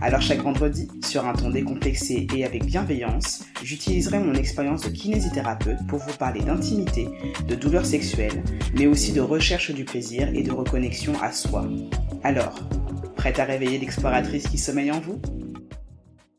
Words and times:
Alors 0.00 0.20
chaque 0.20 0.42
vendredi, 0.42 0.88
sur 1.04 1.26
un 1.26 1.32
ton 1.32 1.50
décomplexé 1.50 2.26
et 2.34 2.44
avec 2.44 2.64
bienveillance, 2.64 3.44
j'utiliserai 3.62 4.20
mon 4.20 4.34
expérience 4.34 4.82
de 4.82 4.90
kinésithérapeute 4.90 5.86
pour 5.88 5.98
vous 5.98 6.16
parler 6.16 6.40
d'intimité, 6.40 7.08
de 7.48 7.54
douleurs 7.54 7.86
sexuelles, 7.86 8.44
mais 8.74 8.86
aussi 8.86 9.12
de 9.12 9.20
recherche 9.20 9.72
du 9.72 9.84
plaisir 9.84 10.28
et 10.34 10.42
de 10.42 10.52
reconnexion 10.52 11.14
à 11.20 11.32
soi. 11.32 11.68
Alors, 12.22 12.60
prête 13.16 13.40
à 13.40 13.44
réveiller 13.44 13.78
l'exploratrice 13.78 14.46
qui 14.46 14.58
sommeille 14.58 14.92
en 14.92 15.00
vous? 15.00 15.20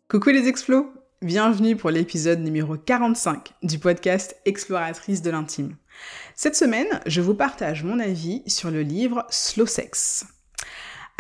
Coucou 0.10 0.30
les 0.30 0.48
explos 0.48 0.94
Bienvenue 1.22 1.76
pour 1.76 1.90
l'épisode 1.90 2.40
numéro 2.40 2.78
45 2.78 3.56
du 3.62 3.78
podcast 3.78 4.38
Exploratrice 4.46 5.22
de 5.22 5.30
l'intime. 5.30 5.76
Cette 6.34 6.56
semaine, 6.56 6.88
je 7.06 7.20
vous 7.20 7.34
partage 7.34 7.84
mon 7.84 8.00
avis 8.00 8.42
sur 8.48 8.72
le 8.72 8.84
livre 8.84 9.26
Slow 9.30 9.66
Sex. 9.66 10.26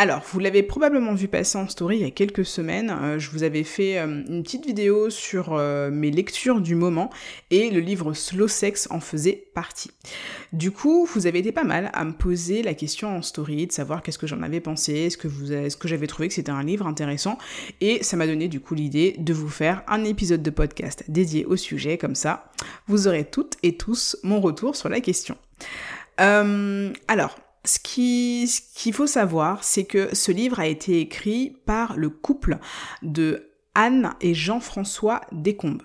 Alors, 0.02 0.24
vous 0.32 0.40
l'avez 0.40 0.64
probablement 0.64 1.14
vu 1.14 1.28
passer 1.28 1.58
en 1.58 1.68
story 1.68 1.98
il 1.98 2.04
y 2.04 2.06
a 2.06 2.10
quelques 2.10 2.46
semaines. 2.46 2.90
Euh, 2.90 3.20
je 3.20 3.30
vous 3.32 3.44
avais 3.44 3.66
fait 3.66 4.00
euh, 4.00 4.24
une 4.30 4.44
petite 4.44 4.66
vidéo 4.66 5.10
sur 5.10 5.50
euh, 5.52 5.92
mes 5.92 6.10
lectures 6.10 6.62
du 6.62 6.74
moment 6.74 7.10
et 7.52 7.70
le 7.70 7.82
livre 7.82 8.14
Slow 8.14 8.48
Sex 8.48 8.88
en 8.92 9.02
faisait 9.02 9.50
partie. 9.54 9.92
Du 10.54 10.72
coup, 10.72 11.06
vous 11.14 11.28
avez 11.28 11.40
été 11.40 11.52
pas 11.52 11.66
mal 11.66 11.92
à 11.92 12.06
me 12.06 12.14
poser 12.14 12.64
la 12.64 12.76
question 12.76 13.14
en 13.14 13.22
story 13.22 13.68
de 13.68 13.74
savoir 13.74 14.02
qu'est-ce 14.02 14.18
que 14.18 14.26
j'en 14.26 14.42
avais 14.42 14.62
pensé, 14.62 14.94
est-ce 14.94 15.18
que 15.18 15.28
est-ce 15.52 15.76
que 15.76 15.90
j'avais 15.90 16.08
trouvé 16.08 16.30
que 16.30 16.34
c'était 16.34 16.50
un 16.50 16.64
livre 16.64 16.88
intéressant 16.88 17.38
et 17.82 18.02
ça 18.02 18.16
m'a 18.16 18.26
donné 18.26 18.48
du 18.48 18.62
coup 18.62 18.76
l'idée 18.76 19.18
de 19.20 19.34
vous 19.34 19.50
faire 19.50 19.84
un 19.90 20.06
épisode 20.06 20.42
de 20.42 20.50
podcast 20.50 21.04
dédié 21.10 21.44
au 21.44 21.58
sujet 21.58 21.98
comme 21.98 22.16
ça. 22.16 22.54
Vous 22.88 23.10
aurez 23.10 23.26
toutes 23.26 23.58
et 23.64 23.76
tous 23.76 24.16
mon 24.24 24.40
retour 24.40 24.78
sur 24.78 24.88
la 24.88 25.02
question. 25.02 25.36
alors, 26.18 27.36
ce 27.66 27.80
qu'il 27.80 28.94
faut 28.94 29.08
savoir, 29.08 29.64
c'est 29.64 29.86
que 29.86 30.16
ce 30.16 30.32
livre 30.32 30.60
a 30.60 30.68
été 30.68 31.00
écrit 31.00 31.58
par 31.66 31.98
le 31.98 32.10
couple 32.10 32.60
de 33.02 33.52
Anne 33.76 34.14
et 34.22 34.34
Jean-François 34.34 35.22
Descombes 35.32 35.84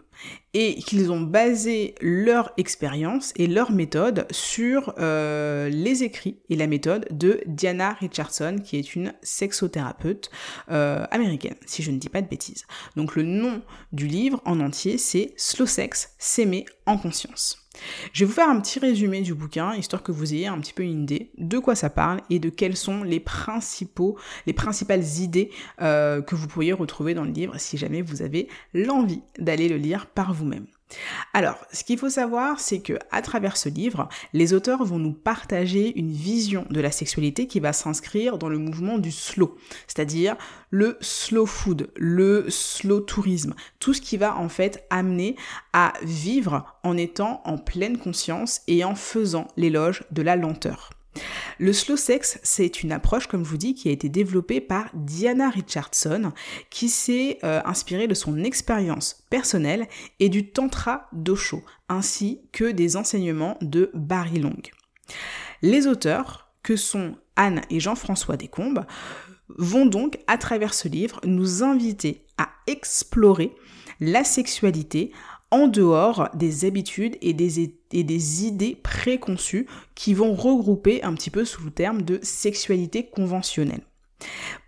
et 0.55 0.77
qu'ils 0.77 1.11
ont 1.11 1.21
basé 1.21 1.95
leur 2.01 2.53
expérience 2.57 3.33
et 3.37 3.47
leur 3.47 3.73
méthode 3.73 4.27
sur 4.31 4.95
euh, 4.99 5.69
les 5.69 6.05
écrits 6.05 6.39
et 6.49 6.57
la 6.57 6.67
méthode 6.67 7.07
de 7.11 7.41
Diana 7.47 7.95
Richardson, 7.95 8.61
qui 8.65 8.77
est 8.77 8.95
une 8.95 9.13
sexothérapeute 9.23 10.31
euh, 10.71 11.05
américaine, 11.11 11.57
si 11.67 11.83
je 11.83 11.91
ne 11.91 11.99
dis 11.99 12.09
pas 12.09 12.23
de 12.23 12.29
bêtises. 12.29 12.65
Donc 12.97 13.17
le 13.17 13.25
nom 13.25 13.63
du 13.93 14.07
livre 14.07 14.41
en 14.45 14.61
entier, 14.61 14.97
c'est 14.97 15.35
Slow 15.37 15.67
Sex, 15.67 16.15
s'aimer 16.19 16.65
en 16.87 16.97
conscience. 16.97 17.65
Je 18.13 18.21
vais 18.21 18.27
vous 18.27 18.35
faire 18.35 18.49
un 18.49 18.61
petit 18.61 18.79
résumé 18.79 19.21
du 19.21 19.35
bouquin, 19.35 19.75
histoire 19.75 20.03
que 20.03 20.13
vous 20.13 20.33
ayez 20.35 20.47
un 20.47 20.59
petit 20.61 20.73
peu 20.73 20.83
une 20.83 21.03
idée 21.03 21.31
de 21.39 21.59
quoi 21.59 21.75
ça 21.75 21.91
parle 21.91 22.21
et 22.31 22.39
de 22.39 22.49
quelles 22.49 22.77
sont 22.77 23.03
les 23.03 23.21
principaux, 23.21 24.17
les 24.47 24.53
principales 24.53 25.05
idées 25.21 25.51
euh, 25.81 26.23
que 26.23 26.35
vous 26.35 26.47
pourriez 26.47 26.73
retrouver 26.73 27.15
dans 27.15 27.25
le 27.25 27.33
livre 27.33 27.59
si 27.59 27.77
jamais 27.77 28.03
vous 28.03 28.23
avez 28.23 28.49
l'envie 28.73 29.23
d'aller 29.39 29.69
le 29.69 29.77
lire 29.77 30.07
par 30.07 30.33
vous-même. 30.45 30.67
Alors, 31.33 31.57
ce 31.73 31.83
qu'il 31.83 31.99
faut 31.99 32.11
savoir, 32.11 32.61
c'est 32.61 32.81
que 32.81 32.99
à 33.11 33.23
travers 33.23 33.57
ce 33.57 33.69
livre, 33.69 34.09
les 34.33 34.53
auteurs 34.53 34.85
vont 34.85 34.99
nous 34.99 35.13
partager 35.13 35.99
une 35.99 36.13
vision 36.13 36.67
de 36.71 36.81
la 36.81 36.91
sexualité 36.91 37.47
qui 37.47 37.59
va 37.59 37.73
s'inscrire 37.73 38.39
dans 38.39 38.49
le 38.49 38.59
mouvement 38.59 38.99
du 38.99 39.11
slow, 39.11 39.57
c'est-à-dire 39.87 40.37
le 40.71 40.97
slow 41.01 41.47
food, 41.47 41.91
le 41.97 42.47
slow 42.49 43.01
tourisme, 43.01 43.55
tout 43.81 43.95
ce 43.95 44.01
qui 44.01 44.17
va 44.17 44.37
en 44.37 44.49
fait 44.49 44.87
amener 44.91 45.37
à 45.73 45.95
vivre 46.03 46.79
en 46.83 46.97
étant 46.97 47.41
en 47.45 47.59
pleine 47.59 47.99
conscience 47.99 48.61
et 48.69 48.85
en 48.85 48.95
faisant 48.95 49.49
l'éloge 49.57 50.05
de 50.11 50.23
la 50.23 50.37
lenteur. 50.37 50.91
Le 51.59 51.73
slow 51.73 51.97
sex, 51.97 52.39
c'est 52.43 52.83
une 52.83 52.93
approche, 52.93 53.27
comme 53.27 53.45
je 53.45 53.51
vous 53.51 53.57
dis, 53.57 53.75
qui 53.75 53.89
a 53.89 53.93
été 53.93 54.09
développée 54.09 54.61
par 54.61 54.91
Diana 54.95 55.51
Richardson, 55.51 56.33
qui 56.71 56.89
s'est 56.89 57.39
euh, 57.45 57.61
inspirée 57.65 58.09
de 58.09 58.15
son 58.15 58.43
expérience 58.43 59.25
personnelle 59.31 59.87
et 60.21 60.29
du 60.29 60.51
tantra 60.51 61.09
d'Osho, 61.13 61.63
ainsi 61.89 62.41
que 62.53 62.71
des 62.71 62.97
enseignements 62.97 63.57
de 63.61 63.91
Barry 63.95 64.41
Long. 64.41 64.57
Les 65.63 65.87
auteurs, 65.87 66.49
que 66.63 66.77
sont 66.77 67.17
Anne 67.37 67.63
et 67.71 67.81
Jean-François 67.81 68.37
Descombes, 68.37 68.85
vont 69.49 69.87
donc, 69.87 70.19
à 70.27 70.39
travers 70.39 70.75
ce 70.75 70.89
livre, 70.89 71.21
nous 71.25 71.63
inviter 71.63 72.27
à 72.39 72.49
explorer 72.67 73.55
la 74.01 74.25
sexualité 74.25 75.13
en 75.55 75.69
dehors 75.69 76.31
des 76.35 76.65
habitudes 76.65 77.17
et 77.23 77.33
des, 77.33 78.45
idées 78.45 78.75
préconçues 78.75 79.69
qui 79.95 80.13
vont 80.13 80.35
regrouper 80.35 81.05
un 81.05 81.15
petit 81.15 81.31
peu 81.31 81.45
sous 81.45 81.63
le 81.63 81.71
terme 81.71 82.03
de 82.03 82.19
sexualité 82.25 83.07
conventionnelle. 83.07 83.85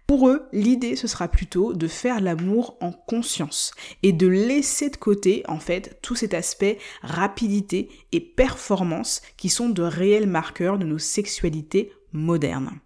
Pour 0.06 0.28
eux, 0.28 0.46
l'idée, 0.52 0.94
ce 0.94 1.08
sera 1.08 1.26
plutôt 1.26 1.72
de 1.72 1.88
faire 1.88 2.20
l'amour 2.20 2.76
en 2.80 2.92
conscience 2.92 3.72
et 4.04 4.12
de 4.12 4.28
laisser 4.28 4.88
de 4.88 4.96
côté, 4.96 5.42
en 5.48 5.58
fait, 5.58 5.98
tout 6.02 6.14
cet 6.14 6.34
aspect 6.34 6.78
rapidité 7.02 7.88
et 8.12 8.20
performance 8.20 9.22
qui 9.36 9.48
sont 9.48 9.68
de 9.68 9.82
réels 9.82 10.28
marqueurs 10.28 10.78
de 10.78 10.86
nos 10.86 10.98
sexualités 10.98 11.90
modernes. 12.12 12.78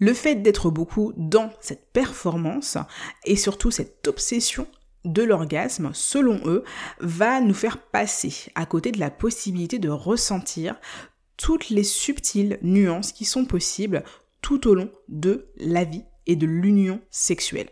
Le 0.00 0.12
fait 0.12 0.34
d'être 0.34 0.70
beaucoup 0.70 1.14
dans 1.16 1.50
cette 1.60 1.92
performance 1.94 2.76
et 3.24 3.36
surtout 3.36 3.70
cette 3.70 4.06
obsession 4.06 4.66
de 5.04 5.22
l'orgasme, 5.22 5.90
selon 5.92 6.40
eux, 6.46 6.64
va 7.00 7.40
nous 7.40 7.54
faire 7.54 7.78
passer 7.78 8.50
à 8.54 8.66
côté 8.66 8.92
de 8.92 9.00
la 9.00 9.10
possibilité 9.10 9.78
de 9.78 9.88
ressentir 9.88 10.76
toutes 11.36 11.70
les 11.70 11.84
subtiles 11.84 12.58
nuances 12.62 13.12
qui 13.12 13.24
sont 13.24 13.44
possibles 13.44 14.02
tout 14.42 14.68
au 14.68 14.74
long 14.74 14.90
de 15.08 15.48
la 15.56 15.84
vie 15.84 16.04
et 16.26 16.36
de 16.36 16.46
l'union 16.46 17.00
sexuelle, 17.10 17.70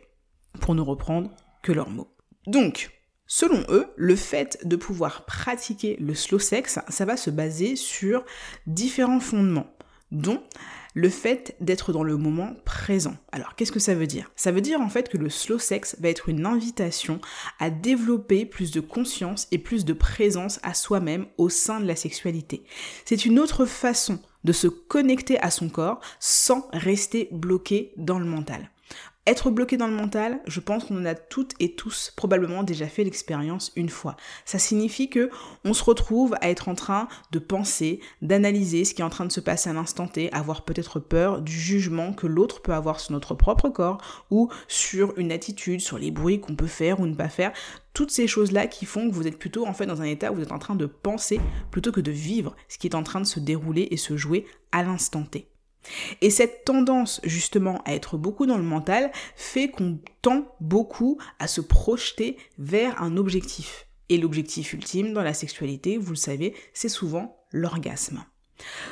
pour 0.60 0.75
ne 0.75 0.81
reprendre 0.81 1.31
que 1.62 1.72
leurs 1.72 1.91
mots. 1.91 2.15
Donc, 2.47 2.91
selon 3.26 3.62
eux, 3.69 3.86
le 3.97 4.16
fait 4.16 4.59
de 4.65 4.76
pouvoir 4.76 5.26
pratiquer 5.26 5.97
le 6.00 6.15
slow 6.15 6.38
sex, 6.38 6.78
ça 6.88 7.04
va 7.04 7.16
se 7.16 7.31
baser 7.31 7.76
sur 7.76 8.25
différents 8.66 9.20
fondements, 9.20 9.76
dont 10.10 10.42
le 10.96 11.10
fait 11.10 11.54
d'être 11.60 11.92
dans 11.92 12.02
le 12.02 12.16
moment 12.16 12.54
présent. 12.64 13.18
Alors, 13.30 13.54
qu'est-ce 13.54 13.70
que 13.70 13.78
ça 13.78 13.94
veut 13.94 14.06
dire? 14.06 14.30
Ça 14.34 14.50
veut 14.50 14.62
dire 14.62 14.80
en 14.80 14.88
fait 14.88 15.10
que 15.10 15.18
le 15.18 15.28
slow 15.28 15.58
sex 15.58 15.94
va 16.00 16.08
être 16.08 16.30
une 16.30 16.46
invitation 16.46 17.20
à 17.60 17.68
développer 17.68 18.46
plus 18.46 18.70
de 18.70 18.80
conscience 18.80 19.46
et 19.52 19.58
plus 19.58 19.84
de 19.84 19.92
présence 19.92 20.58
à 20.62 20.72
soi-même 20.72 21.26
au 21.36 21.50
sein 21.50 21.80
de 21.80 21.86
la 21.86 21.96
sexualité. 21.96 22.64
C'est 23.04 23.26
une 23.26 23.38
autre 23.38 23.66
façon 23.66 24.20
de 24.44 24.52
se 24.52 24.68
connecter 24.68 25.38
à 25.40 25.50
son 25.50 25.68
corps 25.68 26.00
sans 26.18 26.66
rester 26.72 27.28
bloqué 27.30 27.92
dans 27.98 28.18
le 28.18 28.24
mental. 28.24 28.70
Être 29.28 29.50
bloqué 29.50 29.76
dans 29.76 29.88
le 29.88 29.92
mental, 29.92 30.38
je 30.47 30.60
pense 30.60 30.84
qu'on 30.84 30.98
en 30.98 31.04
a 31.04 31.16
toutes 31.16 31.54
et 31.59 31.75
tous 31.75 32.12
probablement 32.14 32.62
déjà 32.62 32.87
fait 32.87 33.03
l'expérience 33.03 33.72
une 33.75 33.88
fois. 33.88 34.16
Ça 34.44 34.60
signifie 34.60 35.10
que 35.10 35.31
on 35.64 35.75
se 35.75 35.82
retrouve 35.82 36.37
à 36.41 36.48
être 36.48 36.69
en 36.69 36.76
train 36.76 37.09
de 37.32 37.41
penser, 37.41 37.98
d'analyser 38.22 38.84
ce 38.84 38.94
qui 38.94 39.03
est 39.03 39.04
en 39.04 39.10
train 39.10 39.25
de 39.25 39.32
se 39.32 39.41
passer 39.41 39.69
à 39.69 39.72
l'instant 39.72 40.06
T, 40.06 40.32
avoir 40.32 40.65
peut-être 40.65 41.00
peur 41.00 41.42
du 41.42 41.59
jugement 41.59 42.12
que 42.12 42.28
l'autre 42.28 42.62
peut 42.62 42.72
avoir 42.72 43.00
sur 43.00 43.15
notre 43.15 43.34
propre 43.34 43.69
corps 43.69 43.98
ou 44.31 44.48
sur 44.69 45.12
une 45.19 45.32
attitude, 45.32 45.81
sur 45.81 45.98
les 45.98 46.12
bruits 46.12 46.41
qu'on 46.41 46.54
peut 46.54 46.69
faire 46.69 47.00
ou 47.00 47.06
ne 47.06 47.16
pas 47.16 47.28
faire. 47.28 47.53
Toutes 47.94 48.12
ces 48.12 48.28
choses-là 48.28 48.69
qui 48.69 48.86
font 48.86 49.10
que 49.10 49.15
vous 49.15 49.26
êtes 49.26 49.41
plutôt 49.41 49.66
en 49.66 49.75
fait 49.75 49.86
dans 49.86 50.03
un 50.03 50.04
état 50.04 50.31
où 50.31 50.36
vous 50.36 50.42
êtes 50.42 50.53
en 50.53 50.60
train 50.60 50.76
de 50.76 50.86
penser 50.86 51.41
plutôt 51.72 51.91
que 51.91 52.00
de 52.00 52.12
vivre 52.12 52.54
ce 52.69 52.78
qui 52.78 52.86
est 52.86 52.94
en 52.94 53.03
train 53.03 53.20
de 53.20 53.26
se 53.26 53.41
dérouler 53.41 53.88
et 53.91 53.97
se 53.97 54.16
jouer 54.16 54.47
à 54.70 54.84
l'instant 54.84 55.25
T. 55.25 55.48
Et 56.21 56.30
cette 56.30 56.65
tendance 56.65 57.21
justement 57.24 57.83
à 57.84 57.94
être 57.94 58.16
beaucoup 58.16 58.47
dans 58.47 58.56
le 58.56 58.62
mental 58.62 59.10
fait 59.36 59.68
qu'on 59.68 59.98
tend 60.22 60.54
beaucoup 60.60 61.18
à 61.38 61.47
se 61.47 61.60
projeter 61.60 62.36
vers 62.59 63.00
un 63.03 63.16
objectif. 63.16 63.86
Et 64.09 64.18
l'objectif 64.18 64.72
ultime 64.72 65.12
dans 65.12 65.22
la 65.22 65.34
sexualité, 65.34 65.98
vous 65.98 66.10
le 66.10 66.16
savez, 66.16 66.54
c'est 66.72 66.88
souvent 66.88 67.44
l'orgasme. 67.50 68.24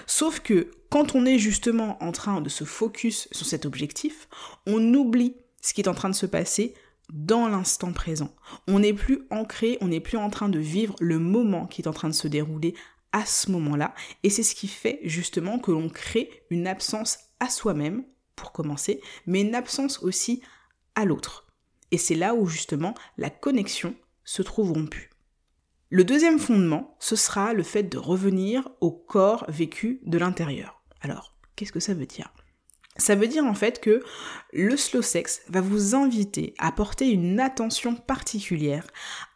Sauf 0.06 0.41
que 0.41 0.70
quand 0.91 1.14
on 1.14 1.25
est 1.25 1.38
justement 1.38 2.02
en 2.02 2.12
train 2.12 2.41
de 2.41 2.49
se 2.49 2.64
focus 2.64 3.29
sur 3.32 3.46
cet 3.46 3.64
objectif, 3.64 4.29
on 4.67 4.94
oublie 4.94 5.37
ce 5.62 5.73
qui 5.73 5.81
est 5.81 5.88
en 5.88 5.94
train 5.94 6.11
de 6.11 6.14
se 6.14 6.26
passer 6.26 6.75
dans 7.12 7.49
l'instant 7.49 7.93
présent. 7.93 8.35
On 8.67 8.81
n'est 8.81 8.93
plus 8.93 9.26
ancré, 9.31 9.79
on 9.81 9.88
n'est 9.88 10.00
plus 10.00 10.19
en 10.19 10.31
train 10.31 10.49
de 10.49 10.58
vivre 10.58 10.94
le 11.00 11.19
moment 11.19 11.67
qui 11.67 11.82
est 11.82 11.88
en 11.88 11.93
train 11.93 12.08
de 12.08 12.14
se 12.14 12.29
dérouler 12.29 12.75
à 13.14 13.25
ce 13.25 13.50
moment-là. 13.52 13.94
Et 14.25 14.28
c'est 14.28 14.43
ce 14.43 14.56
qui 14.56 14.69
fait 14.69 15.00
justement 15.05 15.58
que 15.58 15.70
l'on 15.70 15.88
crée 15.88 16.28
une 16.50 16.66
absence 16.66 17.19
à 17.40 17.49
soi-même, 17.49 18.05
pour 18.37 18.50
commencer, 18.52 19.00
mais 19.26 19.43
une 19.43 19.55
absence 19.55 20.02
aussi 20.02 20.43
à 20.96 21.05
l'autre. 21.05 21.46
Et 21.93 21.96
c'est 21.96 22.16
là 22.16 22.34
où 22.34 22.46
justement 22.46 22.94
la 23.16 23.31
connexion 23.31 23.94
se 24.25 24.43
trouve 24.43 24.72
rompue. 24.72 25.11
Le 25.90 26.02
deuxième 26.02 26.40
fondement, 26.40 26.96
ce 26.99 27.14
sera 27.14 27.55
le 27.55 27.62
fait 27.62 27.84
de 27.84 27.99
revenir 27.99 28.69
au 28.81 28.90
corps 28.90 29.44
vécu 29.49 30.00
de 30.05 30.19
l'intérieur. 30.19 30.82
Alors, 31.00 31.37
qu'est-ce 31.55 31.70
que 31.70 31.78
ça 31.78 31.94
veut 31.94 32.06
dire? 32.06 32.32
Ça 32.96 33.14
veut 33.14 33.28
dire 33.28 33.44
en 33.44 33.55
fait 33.55 33.81
que 33.81 34.02
le 34.52 34.76
slow 34.76 35.02
sex 35.02 35.43
va 35.49 35.60
vous 35.60 35.94
inviter 35.94 36.55
à 36.58 36.72
porter 36.72 37.10
une 37.10 37.38
attention 37.38 37.94
particulière 37.94 38.88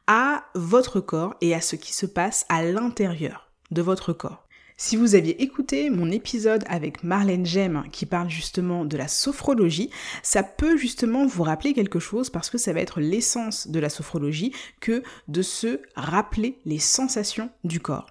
à 0.08 0.46
votre 0.56 1.00
corps 1.00 1.36
et 1.40 1.54
à 1.54 1.60
ce 1.60 1.76
qui 1.76 1.92
se 1.92 2.06
passe 2.06 2.44
à 2.48 2.64
l'intérieur 2.64 3.47
de 3.70 3.82
votre 3.82 4.12
corps. 4.12 4.48
Si 4.80 4.94
vous 4.94 5.16
aviez 5.16 5.42
écouté 5.42 5.90
mon 5.90 6.08
épisode 6.08 6.62
avec 6.68 7.02
Marlène 7.02 7.44
Gem 7.44 7.82
qui 7.90 8.06
parle 8.06 8.30
justement 8.30 8.84
de 8.84 8.96
la 8.96 9.08
sophrologie, 9.08 9.90
ça 10.22 10.44
peut 10.44 10.76
justement 10.76 11.26
vous 11.26 11.42
rappeler 11.42 11.72
quelque 11.72 11.98
chose 11.98 12.30
parce 12.30 12.48
que 12.48 12.58
ça 12.58 12.72
va 12.72 12.80
être 12.80 13.00
l'essence 13.00 13.66
de 13.66 13.80
la 13.80 13.88
sophrologie 13.88 14.52
que 14.78 15.02
de 15.26 15.42
se 15.42 15.80
rappeler 15.96 16.60
les 16.64 16.78
sensations 16.78 17.50
du 17.64 17.80
corps. 17.80 18.06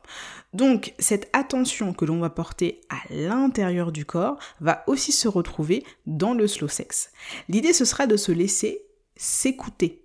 Donc 0.52 0.94
cette 1.00 1.30
attention 1.32 1.94
que 1.94 2.04
l'on 2.04 2.20
va 2.20 2.30
porter 2.30 2.82
à 2.90 2.98
l'intérieur 3.14 3.94
du 3.94 4.04
corps 4.04 4.38
va 4.60 4.84
aussi 4.88 5.14
se 5.14 5.30
retrouver 5.30 5.86
dans 6.06 6.34
le 6.34 6.48
slow 6.48 6.68
sex. 6.68 7.12
L'idée 7.48 7.72
ce 7.72 7.86
sera 7.86 8.08
de 8.08 8.18
se 8.18 8.34
laisser 8.34 8.82
s'écouter, 9.16 10.04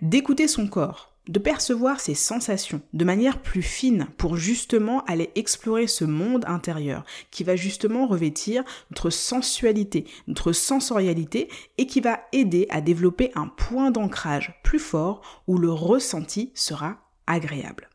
d'écouter 0.00 0.48
son 0.48 0.68
corps, 0.68 1.11
de 1.28 1.38
percevoir 1.38 2.00
ses 2.00 2.14
sensations 2.14 2.82
de 2.92 3.04
manière 3.04 3.40
plus 3.40 3.62
fine 3.62 4.08
pour 4.16 4.36
justement 4.36 5.04
aller 5.04 5.30
explorer 5.34 5.86
ce 5.86 6.04
monde 6.04 6.44
intérieur 6.46 7.04
qui 7.30 7.44
va 7.44 7.56
justement 7.56 8.06
revêtir 8.06 8.64
notre 8.90 9.10
sensualité, 9.10 10.06
notre 10.26 10.52
sensorialité 10.52 11.48
et 11.78 11.86
qui 11.86 12.00
va 12.00 12.20
aider 12.32 12.66
à 12.70 12.80
développer 12.80 13.30
un 13.34 13.46
point 13.46 13.90
d'ancrage 13.90 14.60
plus 14.64 14.80
fort 14.80 15.42
où 15.46 15.58
le 15.58 15.70
ressenti 15.70 16.50
sera 16.54 16.98
agréable. 17.26 17.88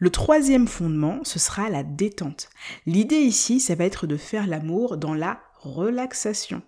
Le 0.00 0.10
troisième 0.10 0.68
fondement, 0.68 1.20
ce 1.24 1.38
sera 1.38 1.68
la 1.70 1.82
détente. 1.82 2.50
L'idée 2.86 3.16
ici, 3.16 3.58
ça 3.58 3.74
va 3.74 3.84
être 3.84 4.06
de 4.06 4.16
faire 4.16 4.46
l'amour 4.46 4.96
dans 4.96 5.14
la 5.14 5.40
relaxation 5.60 6.62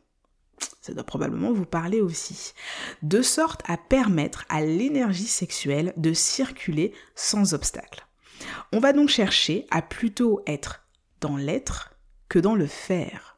probablement 1.04 1.52
vous 1.52 1.64
parler 1.64 2.00
aussi, 2.00 2.52
de 3.02 3.22
sorte 3.22 3.62
à 3.66 3.76
permettre 3.76 4.44
à 4.48 4.60
l'énergie 4.60 5.26
sexuelle 5.26 5.92
de 5.96 6.12
circuler 6.12 6.92
sans 7.14 7.54
obstacle. 7.54 8.06
On 8.72 8.80
va 8.80 8.92
donc 8.92 9.08
chercher 9.08 9.66
à 9.70 9.82
plutôt 9.82 10.42
être 10.46 10.82
dans 11.20 11.36
l'être 11.36 11.94
que 12.28 12.38
dans 12.38 12.54
le 12.54 12.66
faire. 12.66 13.36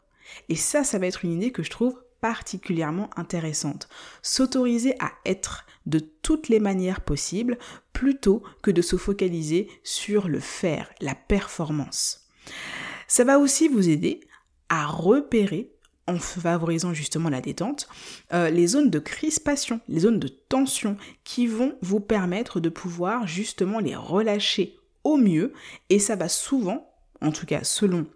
Et 0.48 0.56
ça, 0.56 0.84
ça 0.84 0.98
va 0.98 1.06
être 1.06 1.24
une 1.24 1.32
idée 1.32 1.52
que 1.52 1.62
je 1.62 1.70
trouve 1.70 2.02
particulièrement 2.20 3.10
intéressante. 3.16 3.88
S'autoriser 4.22 4.94
à 5.00 5.10
être 5.26 5.66
de 5.86 5.98
toutes 5.98 6.48
les 6.48 6.60
manières 6.60 7.00
possibles 7.00 7.58
plutôt 7.92 8.42
que 8.62 8.70
de 8.70 8.80
se 8.80 8.96
focaliser 8.96 9.68
sur 9.82 10.28
le 10.28 10.38
faire, 10.38 10.90
la 11.00 11.14
performance. 11.14 12.28
Ça 13.08 13.24
va 13.24 13.38
aussi 13.38 13.68
vous 13.68 13.88
aider 13.88 14.20
à 14.68 14.86
repérer 14.86 15.71
en 16.06 16.18
favorisant 16.18 16.94
justement 16.94 17.28
la 17.28 17.40
détente, 17.40 17.88
euh, 18.32 18.50
les 18.50 18.66
zones 18.66 18.90
de 18.90 18.98
crispation, 18.98 19.80
les 19.88 20.00
zones 20.00 20.18
de 20.18 20.28
tension 20.28 20.96
qui 21.24 21.46
vont 21.46 21.76
vous 21.80 22.00
permettre 22.00 22.60
de 22.60 22.68
pouvoir 22.68 23.26
justement 23.26 23.78
les 23.78 23.94
relâcher 23.94 24.78
au 25.04 25.16
mieux 25.16 25.52
et 25.90 25.98
ça 25.98 26.16
va 26.16 26.28
souvent, 26.28 26.92
en 27.20 27.32
tout 27.32 27.46
cas 27.46 27.64
selon 27.64 28.06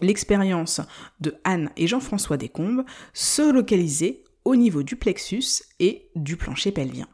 l'expérience 0.00 0.80
de 1.20 1.34
Anne 1.44 1.70
et 1.76 1.86
Jean-François 1.86 2.36
Descombes, 2.36 2.84
se 3.12 3.52
localiser 3.52 4.24
au 4.44 4.56
niveau 4.56 4.82
du 4.82 4.96
plexus 4.96 5.62
et 5.78 6.08
du 6.16 6.36
plancher 6.36 6.72
pelvien. 6.72 7.06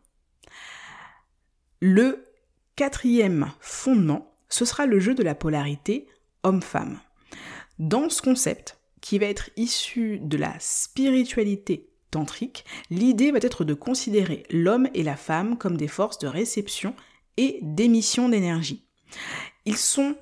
Le 1.80 2.26
quatrième 2.76 3.50
fondement, 3.60 4.34
ce 4.48 4.64
sera 4.64 4.86
le 4.86 5.00
jeu 5.00 5.14
de 5.14 5.22
la 5.22 5.34
polarité 5.34 6.06
homme-femme. 6.44 7.00
Dans 7.78 8.08
ce 8.08 8.22
concept, 8.22 8.75
qui 9.06 9.20
va 9.20 9.26
être 9.26 9.50
issu 9.56 10.18
de 10.20 10.36
la 10.36 10.52
spiritualité 10.58 11.92
tantrique, 12.10 12.64
l'idée 12.90 13.30
va 13.30 13.38
être 13.40 13.62
de 13.62 13.72
considérer 13.72 14.42
l'homme 14.50 14.88
et 14.94 15.04
la 15.04 15.14
femme 15.14 15.58
comme 15.58 15.76
des 15.76 15.86
forces 15.86 16.18
de 16.18 16.26
réception 16.26 16.92
et 17.36 17.60
d'émission 17.62 18.28
d'énergie. 18.28 18.88
Ils 19.64 19.76
sont, 19.76 20.16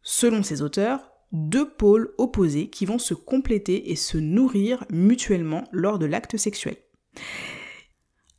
selon 0.00 0.42
ces 0.42 0.62
auteurs, 0.62 1.10
deux 1.32 1.68
pôles 1.68 2.14
opposés 2.16 2.70
qui 2.70 2.86
vont 2.86 2.98
se 2.98 3.12
compléter 3.12 3.90
et 3.90 3.96
se 3.96 4.16
nourrir 4.16 4.86
mutuellement 4.88 5.64
lors 5.70 5.98
de 5.98 6.06
l'acte 6.06 6.38
sexuel. 6.38 6.78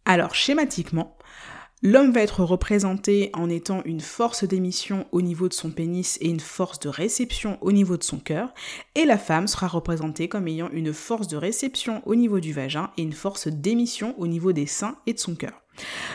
Alors 0.05 0.33
schématiquement, 0.33 1.19
L'homme 1.85 2.11
va 2.11 2.21
être 2.21 2.45
représenté 2.45 3.29
en 3.33 3.49
étant 3.49 3.83
une 3.83 3.99
force 3.99 4.45
d'émission 4.45 5.05
au 5.11 5.21
niveau 5.21 5.49
de 5.49 5.53
son 5.53 5.69
pénis 5.69 6.17
et 6.21 6.29
une 6.29 6.39
force 6.39 6.79
de 6.79 6.87
réception 6.87 7.57
au 7.59 7.73
niveau 7.73 7.97
de 7.97 8.03
son 8.03 8.19
cœur, 8.19 8.53
et 8.95 9.03
la 9.03 9.17
femme 9.17 9.47
sera 9.47 9.67
représentée 9.67 10.29
comme 10.29 10.47
ayant 10.47 10.69
une 10.71 10.93
force 10.93 11.27
de 11.27 11.35
réception 11.35 12.01
au 12.05 12.15
niveau 12.15 12.39
du 12.39 12.53
vagin 12.53 12.89
et 12.97 13.01
une 13.01 13.11
force 13.11 13.49
d'émission 13.49 14.15
au 14.17 14.27
niveau 14.27 14.53
des 14.53 14.65
seins 14.65 14.97
et 15.07 15.13
de 15.13 15.19
son 15.19 15.35
cœur. 15.35 15.61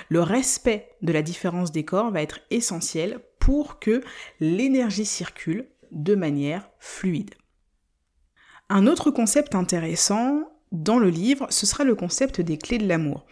Le 0.09 0.23
respect 0.23 0.89
de 1.03 1.13
la 1.13 1.21
différence 1.21 1.71
des 1.71 1.85
corps 1.85 2.11
va 2.13 2.23
être 2.23 2.41
essentiel 2.51 3.21
pour 3.39 3.79
que 3.79 4.03
l'énergie 4.41 5.05
circule 5.05 5.69
de 5.93 6.15
manière 6.15 6.71
fluide. 6.79 7.35
Un 8.71 8.87
autre 8.87 9.11
concept 9.11 9.55
intéressant 9.55 10.49
dans 10.71 10.99
le 10.99 11.09
livre, 11.09 11.47
ce 11.51 11.67
sera 11.67 11.85
le 11.85 11.95
concept 11.95 12.41
des 12.41 12.59
clés 12.59 12.79
de 12.79 12.87
l'amour. 12.87 13.25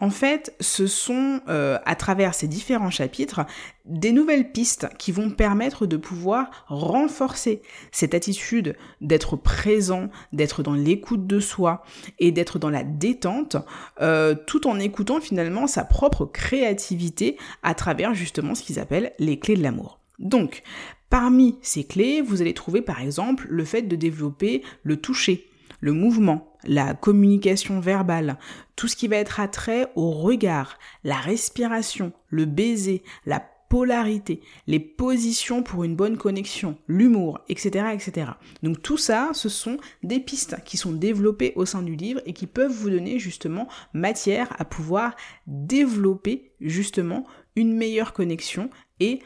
En 0.00 0.10
fait, 0.10 0.54
ce 0.60 0.86
sont, 0.86 1.40
euh, 1.48 1.78
à 1.84 1.94
travers 1.94 2.34
ces 2.34 2.48
différents 2.48 2.90
chapitres, 2.90 3.46
des 3.84 4.12
nouvelles 4.12 4.50
pistes 4.50 4.88
qui 4.98 5.12
vont 5.12 5.30
permettre 5.30 5.86
de 5.86 5.96
pouvoir 5.96 6.50
renforcer 6.66 7.62
cette 7.92 8.14
attitude 8.14 8.76
d'être 9.00 9.36
présent, 9.36 10.08
d'être 10.32 10.62
dans 10.62 10.74
l'écoute 10.74 11.26
de 11.26 11.40
soi 11.40 11.84
et 12.18 12.32
d'être 12.32 12.58
dans 12.58 12.70
la 12.70 12.82
détente, 12.82 13.56
euh, 14.00 14.34
tout 14.34 14.66
en 14.66 14.78
écoutant 14.78 15.20
finalement 15.20 15.66
sa 15.66 15.84
propre 15.84 16.24
créativité 16.24 17.36
à 17.62 17.74
travers 17.74 18.14
justement 18.14 18.54
ce 18.54 18.62
qu'ils 18.62 18.80
appellent 18.80 19.12
les 19.18 19.38
clés 19.38 19.56
de 19.56 19.62
l'amour. 19.62 20.00
Donc, 20.18 20.62
parmi 21.08 21.56
ces 21.62 21.84
clés, 21.84 22.20
vous 22.20 22.40
allez 22.40 22.54
trouver 22.54 22.82
par 22.82 23.00
exemple 23.00 23.46
le 23.48 23.64
fait 23.64 23.82
de 23.82 23.96
développer 23.96 24.62
le 24.82 24.96
toucher, 24.96 25.49
le 25.80 25.92
mouvement, 25.92 26.52
la 26.64 26.94
communication 26.94 27.80
verbale, 27.80 28.38
tout 28.76 28.88
ce 28.88 28.96
qui 28.96 29.08
va 29.08 29.16
être 29.16 29.40
attrait 29.40 29.90
au 29.96 30.10
regard, 30.10 30.78
la 31.04 31.16
respiration, 31.16 32.12
le 32.28 32.44
baiser, 32.44 33.02
la 33.26 33.42
polarité, 33.70 34.40
les 34.66 34.80
positions 34.80 35.62
pour 35.62 35.84
une 35.84 35.94
bonne 35.94 36.18
connexion, 36.18 36.76
l'humour, 36.88 37.38
etc., 37.48 37.86
etc. 37.94 38.32
Donc 38.64 38.82
tout 38.82 38.96
ça, 38.96 39.30
ce 39.32 39.48
sont 39.48 39.78
des 40.02 40.18
pistes 40.18 40.56
qui 40.64 40.76
sont 40.76 40.92
développées 40.92 41.52
au 41.54 41.64
sein 41.64 41.80
du 41.80 41.94
livre 41.94 42.20
et 42.26 42.32
qui 42.32 42.48
peuvent 42.48 42.72
vous 42.72 42.90
donner 42.90 43.20
justement 43.20 43.68
matière 43.94 44.48
à 44.58 44.64
pouvoir 44.64 45.14
développer 45.46 46.50
justement 46.60 47.24
une 47.54 47.76
meilleure 47.76 48.12
connexion 48.12 48.70
et 48.98 49.20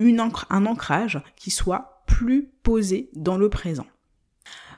un 0.00 0.66
ancrage 0.66 1.20
qui 1.34 1.50
soit 1.50 2.04
plus 2.06 2.48
posé 2.62 3.10
dans 3.14 3.36
le 3.36 3.48
présent. 3.48 3.86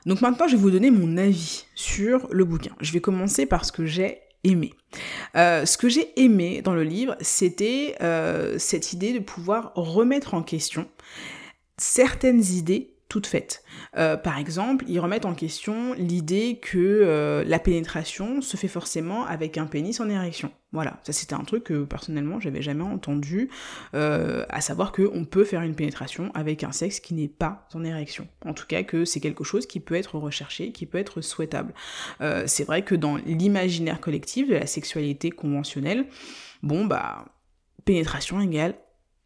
Donc 0.05 0.21
maintenant, 0.21 0.47
je 0.47 0.55
vais 0.55 0.61
vous 0.61 0.71
donner 0.71 0.91
mon 0.91 1.17
avis 1.17 1.65
sur 1.75 2.27
le 2.31 2.43
bouquin. 2.43 2.71
Je 2.79 2.91
vais 2.91 3.01
commencer 3.01 3.45
par 3.45 3.65
ce 3.65 3.71
que 3.71 3.85
j'ai 3.85 4.21
aimé. 4.43 4.73
Euh, 5.35 5.65
ce 5.65 5.77
que 5.77 5.89
j'ai 5.89 6.19
aimé 6.19 6.61
dans 6.61 6.73
le 6.73 6.83
livre, 6.83 7.15
c'était 7.21 7.95
euh, 8.01 8.57
cette 8.57 8.93
idée 8.93 9.13
de 9.13 9.19
pouvoir 9.19 9.71
remettre 9.75 10.33
en 10.33 10.41
question 10.41 10.87
certaines 11.77 12.43
idées 12.43 12.93
toutes 13.11 13.27
faites. 13.27 13.65
Euh, 13.97 14.15
par 14.15 14.37
exemple, 14.37 14.85
ils 14.87 15.01
remettent 15.01 15.25
en 15.25 15.33
question 15.33 15.93
l'idée 15.95 16.59
que 16.61 16.77
euh, 16.77 17.43
la 17.45 17.59
pénétration 17.59 18.41
se 18.41 18.55
fait 18.55 18.69
forcément 18.69 19.25
avec 19.25 19.57
un 19.57 19.65
pénis 19.65 19.99
en 19.99 20.09
érection. 20.09 20.49
Voilà, 20.71 20.97
ça 21.03 21.11
c'était 21.11 21.33
un 21.33 21.43
truc 21.43 21.65
que 21.65 21.83
personnellement 21.83 22.39
j'avais 22.39 22.61
jamais 22.61 22.85
entendu, 22.85 23.49
euh, 23.95 24.45
à 24.47 24.61
savoir 24.61 24.93
qu'on 24.93 25.25
peut 25.25 25.43
faire 25.43 25.61
une 25.61 25.75
pénétration 25.75 26.31
avec 26.35 26.63
un 26.63 26.71
sexe 26.71 27.01
qui 27.01 27.13
n'est 27.13 27.27
pas 27.27 27.67
en 27.73 27.83
érection. 27.83 28.29
En 28.45 28.53
tout 28.53 28.65
cas 28.65 28.83
que 28.83 29.03
c'est 29.03 29.19
quelque 29.19 29.43
chose 29.43 29.65
qui 29.65 29.81
peut 29.81 29.95
être 29.95 30.17
recherché, 30.17 30.71
qui 30.71 30.85
peut 30.85 30.97
être 30.97 31.19
souhaitable. 31.19 31.73
c'est 32.45 32.63
vrai 32.63 32.83
que 32.83 32.95
dans 32.95 33.17
l'imaginaire 33.17 33.99
collectif 33.99 34.47
de 34.47 34.53
la 34.53 34.67
sexualité 34.67 35.31
conventionnelle, 35.31 36.05
bon 36.63 36.85
bah 36.85 37.25
pénétration 37.83 38.39
égale 38.39 38.75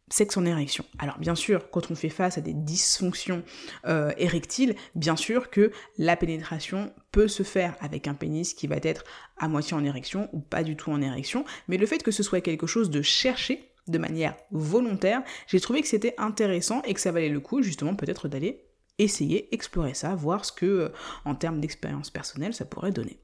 sexe 0.08 0.36
en 0.36 0.44
érection. 0.44 0.84
Alors 0.98 1.18
bien 1.18 1.34
sûr, 1.34 1.70
quand 1.70 1.90
on 1.90 1.94
fait 1.94 2.08
face 2.08 2.38
à 2.38 2.40
des 2.40 2.54
dysfonctions 2.54 3.42
euh, 3.86 4.12
érectiles, 4.18 4.76
bien 4.94 5.16
sûr 5.16 5.50
que 5.50 5.72
la 5.98 6.16
pénétration 6.16 6.92
peut 7.10 7.28
se 7.28 7.42
faire 7.42 7.76
avec 7.80 8.06
un 8.06 8.14
pénis 8.14 8.54
qui 8.54 8.66
va 8.66 8.76
être 8.82 9.04
à 9.38 9.48
moitié 9.48 9.76
en 9.76 9.84
érection 9.84 10.28
ou 10.32 10.40
pas 10.40 10.62
du 10.62 10.76
tout 10.76 10.90
en 10.90 11.00
érection, 11.00 11.44
mais 11.68 11.76
le 11.76 11.86
fait 11.86 12.02
que 12.02 12.10
ce 12.10 12.22
soit 12.22 12.40
quelque 12.40 12.66
chose 12.66 12.90
de 12.90 13.02
cherché 13.02 13.72
de 13.88 13.98
manière 13.98 14.36
volontaire, 14.50 15.22
j'ai 15.46 15.60
trouvé 15.60 15.80
que 15.80 15.88
c'était 15.88 16.14
intéressant 16.18 16.82
et 16.82 16.94
que 16.94 17.00
ça 17.00 17.12
valait 17.12 17.28
le 17.28 17.40
coup 17.40 17.62
justement 17.62 17.94
peut-être 17.94 18.28
d'aller 18.28 18.64
essayer, 18.98 19.54
explorer 19.54 19.94
ça, 19.94 20.14
voir 20.14 20.44
ce 20.44 20.52
que 20.52 20.66
euh, 20.66 20.88
en 21.24 21.34
termes 21.34 21.60
d'expérience 21.60 22.10
personnelle 22.10 22.54
ça 22.54 22.64
pourrait 22.64 22.92
donner. 22.92 23.18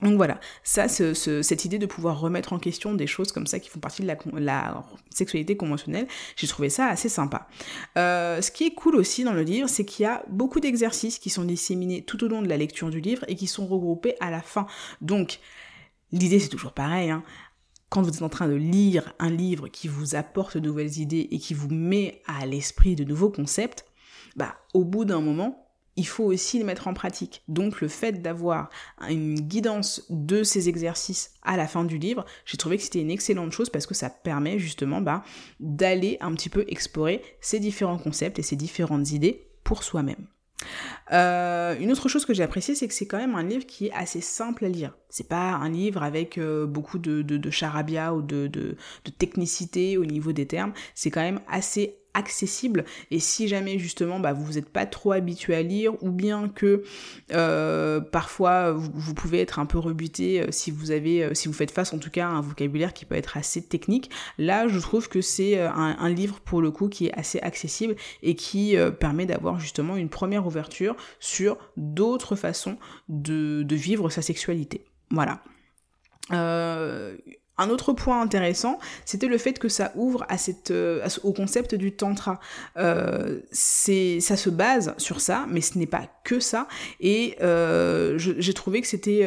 Donc 0.00 0.14
voilà, 0.14 0.38
ça, 0.62 0.86
cette 0.86 1.64
idée 1.64 1.80
de 1.80 1.86
pouvoir 1.86 2.20
remettre 2.20 2.52
en 2.52 2.60
question 2.60 2.94
des 2.94 3.08
choses 3.08 3.32
comme 3.32 3.48
ça 3.48 3.58
qui 3.58 3.68
font 3.68 3.80
partie 3.80 4.02
de 4.02 4.06
la, 4.06 4.84
sexualité 5.10 5.56
conventionnelle, 5.56 6.06
j'ai 6.36 6.46
trouvé 6.46 6.70
ça 6.70 6.86
assez 6.86 7.08
sympa. 7.08 7.48
Euh, 7.96 8.40
ce 8.40 8.52
qui 8.52 8.64
est 8.64 8.74
cool 8.74 8.94
aussi 8.94 9.24
dans 9.24 9.32
le 9.32 9.42
livre, 9.42 9.68
c'est 9.68 9.84
qu'il 9.84 10.04
y 10.04 10.06
a 10.06 10.22
beaucoup 10.28 10.60
d'exercices 10.60 11.18
qui 11.18 11.30
sont 11.30 11.44
disséminés 11.44 12.04
tout 12.04 12.22
au 12.22 12.28
long 12.28 12.42
de 12.42 12.48
la 12.48 12.56
lecture 12.56 12.90
du 12.90 13.00
livre 13.00 13.24
et 13.26 13.34
qui 13.34 13.48
sont 13.48 13.66
regroupés 13.66 14.14
à 14.20 14.30
la 14.30 14.40
fin. 14.40 14.68
Donc, 15.00 15.40
l'idée 16.12 16.38
c'est 16.38 16.48
toujours 16.48 16.74
pareil, 16.74 17.10
hein. 17.10 17.24
quand 17.88 18.02
vous 18.02 18.14
êtes 18.14 18.22
en 18.22 18.28
train 18.28 18.46
de 18.46 18.54
lire 18.54 19.12
un 19.18 19.30
livre 19.30 19.66
qui 19.66 19.88
vous 19.88 20.14
apporte 20.14 20.56
de 20.58 20.62
nouvelles 20.62 20.98
idées 20.98 21.26
et 21.32 21.40
qui 21.40 21.54
vous 21.54 21.68
met 21.70 22.22
à 22.26 22.46
l'esprit 22.46 22.94
de 22.94 23.02
nouveaux 23.02 23.30
concepts, 23.30 23.84
bah, 24.36 24.54
au 24.74 24.84
bout 24.84 25.04
d'un 25.04 25.20
moment, 25.20 25.67
il 25.98 26.06
faut 26.06 26.24
aussi 26.24 26.58
les 26.58 26.64
mettre 26.64 26.86
en 26.86 26.94
pratique. 26.94 27.42
Donc 27.48 27.80
le 27.80 27.88
fait 27.88 28.22
d'avoir 28.22 28.70
une 29.10 29.34
guidance 29.34 30.04
de 30.08 30.44
ces 30.44 30.68
exercices 30.68 31.32
à 31.42 31.56
la 31.56 31.66
fin 31.66 31.84
du 31.84 31.98
livre, 31.98 32.24
j'ai 32.46 32.56
trouvé 32.56 32.76
que 32.76 32.84
c'était 32.84 33.00
une 33.00 33.10
excellente 33.10 33.50
chose 33.50 33.68
parce 33.68 33.86
que 33.86 33.94
ça 33.94 34.08
permet 34.08 34.60
justement 34.60 35.00
bah, 35.00 35.24
d'aller 35.58 36.16
un 36.20 36.32
petit 36.34 36.48
peu 36.48 36.64
explorer 36.68 37.20
ces 37.40 37.58
différents 37.58 37.98
concepts 37.98 38.38
et 38.38 38.42
ces 38.42 38.54
différentes 38.54 39.10
idées 39.10 39.48
pour 39.64 39.82
soi-même. 39.82 40.28
Euh, 41.12 41.76
une 41.78 41.90
autre 41.90 42.08
chose 42.08 42.24
que 42.24 42.32
j'ai 42.34 42.44
appréciée, 42.44 42.76
c'est 42.76 42.86
que 42.86 42.94
c'est 42.94 43.06
quand 43.06 43.18
même 43.18 43.34
un 43.34 43.42
livre 43.42 43.66
qui 43.66 43.86
est 43.86 43.92
assez 43.92 44.20
simple 44.20 44.66
à 44.66 44.68
lire. 44.68 44.96
C'est 45.08 45.28
pas 45.28 45.50
un 45.50 45.68
livre 45.68 46.02
avec 46.04 46.38
euh, 46.38 46.66
beaucoup 46.66 46.98
de, 46.98 47.50
charabia 47.50 48.14
ou 48.14 48.22
de, 48.22 48.76
technicité 49.18 49.98
au 49.98 50.04
niveau 50.04 50.30
des 50.30 50.46
termes. 50.46 50.72
C'est 50.94 51.10
quand 51.10 51.22
même 51.22 51.40
assez 51.48 51.96
accessible. 52.18 52.84
Et 53.10 53.20
si 53.20 53.48
jamais 53.48 53.78
justement 53.78 54.18
bah, 54.18 54.32
vous 54.32 54.54
n'êtes 54.54 54.68
pas 54.68 54.86
trop 54.86 55.12
habitué 55.12 55.54
à 55.54 55.62
lire 55.62 55.92
ou 56.02 56.10
bien 56.10 56.48
que 56.48 56.82
euh, 57.32 58.00
parfois 58.00 58.72
vous, 58.72 59.14
pouvez 59.14 59.40
être 59.40 59.58
un 59.58 59.66
peu 59.66 59.78
rebuté 59.78 60.42
euh, 60.42 60.46
si 60.50 60.70
vous 60.70 60.90
avez 60.90 61.24
euh, 61.24 61.34
si 61.34 61.46
vous 61.46 61.54
faites 61.54 61.70
face 61.70 61.92
en 61.92 61.98
tout 61.98 62.10
cas 62.10 62.26
à 62.26 62.30
un 62.30 62.40
vocabulaire 62.40 62.92
qui 62.92 63.04
peut 63.04 63.14
être 63.14 63.36
assez 63.36 63.62
technique 63.62 64.10
là 64.36 64.66
je 64.66 64.78
trouve 64.80 65.08
que 65.08 65.20
c'est 65.20 65.60
un, 65.60 66.08
livre 66.08 66.40
pour 66.40 66.60
le 66.60 66.70
coup 66.70 66.88
qui 66.88 67.06
est 67.06 67.12
assez 67.12 67.38
accessible 67.40 67.94
et 68.22 68.34
qui 68.34 68.76
permet 68.98 69.26
d'avoir 69.26 69.60
justement 69.60 69.96
une 69.96 70.08
première 70.08 70.46
ouverture 70.46 70.96
sur 71.20 71.58
d'autres 71.76 72.34
façons 72.34 72.78
de, 73.08 73.64
vivre 73.70 74.08
sa 74.08 74.22
sexualité. 74.22 74.84
Voilà 75.10 75.42
un 77.58 77.70
autre 77.70 77.92
point 77.92 78.20
intéressant, 78.20 78.78
c'était 79.04 79.26
le 79.26 79.38
fait 79.38 79.58
que 79.58 79.68
ça 79.68 79.92
ouvre 79.96 80.26
euh, 80.70 81.08
au 81.22 81.32
concept 81.32 81.74
du 81.74 81.92
tantra. 81.92 82.40
Euh, 82.76 83.40
ça 83.52 84.36
se 84.36 84.50
base 84.50 84.94
sur 84.98 85.20
ça, 85.20 85.46
mais 85.48 85.60
ce 85.60 85.78
n'est 85.78 85.86
pas 85.86 86.08
que 86.24 86.40
ça. 86.40 86.68
Et 87.00 87.36
euh, 87.42 88.16
j'ai 88.18 88.54
trouvé 88.54 88.80
que 88.80 88.86
c'était 88.86 89.22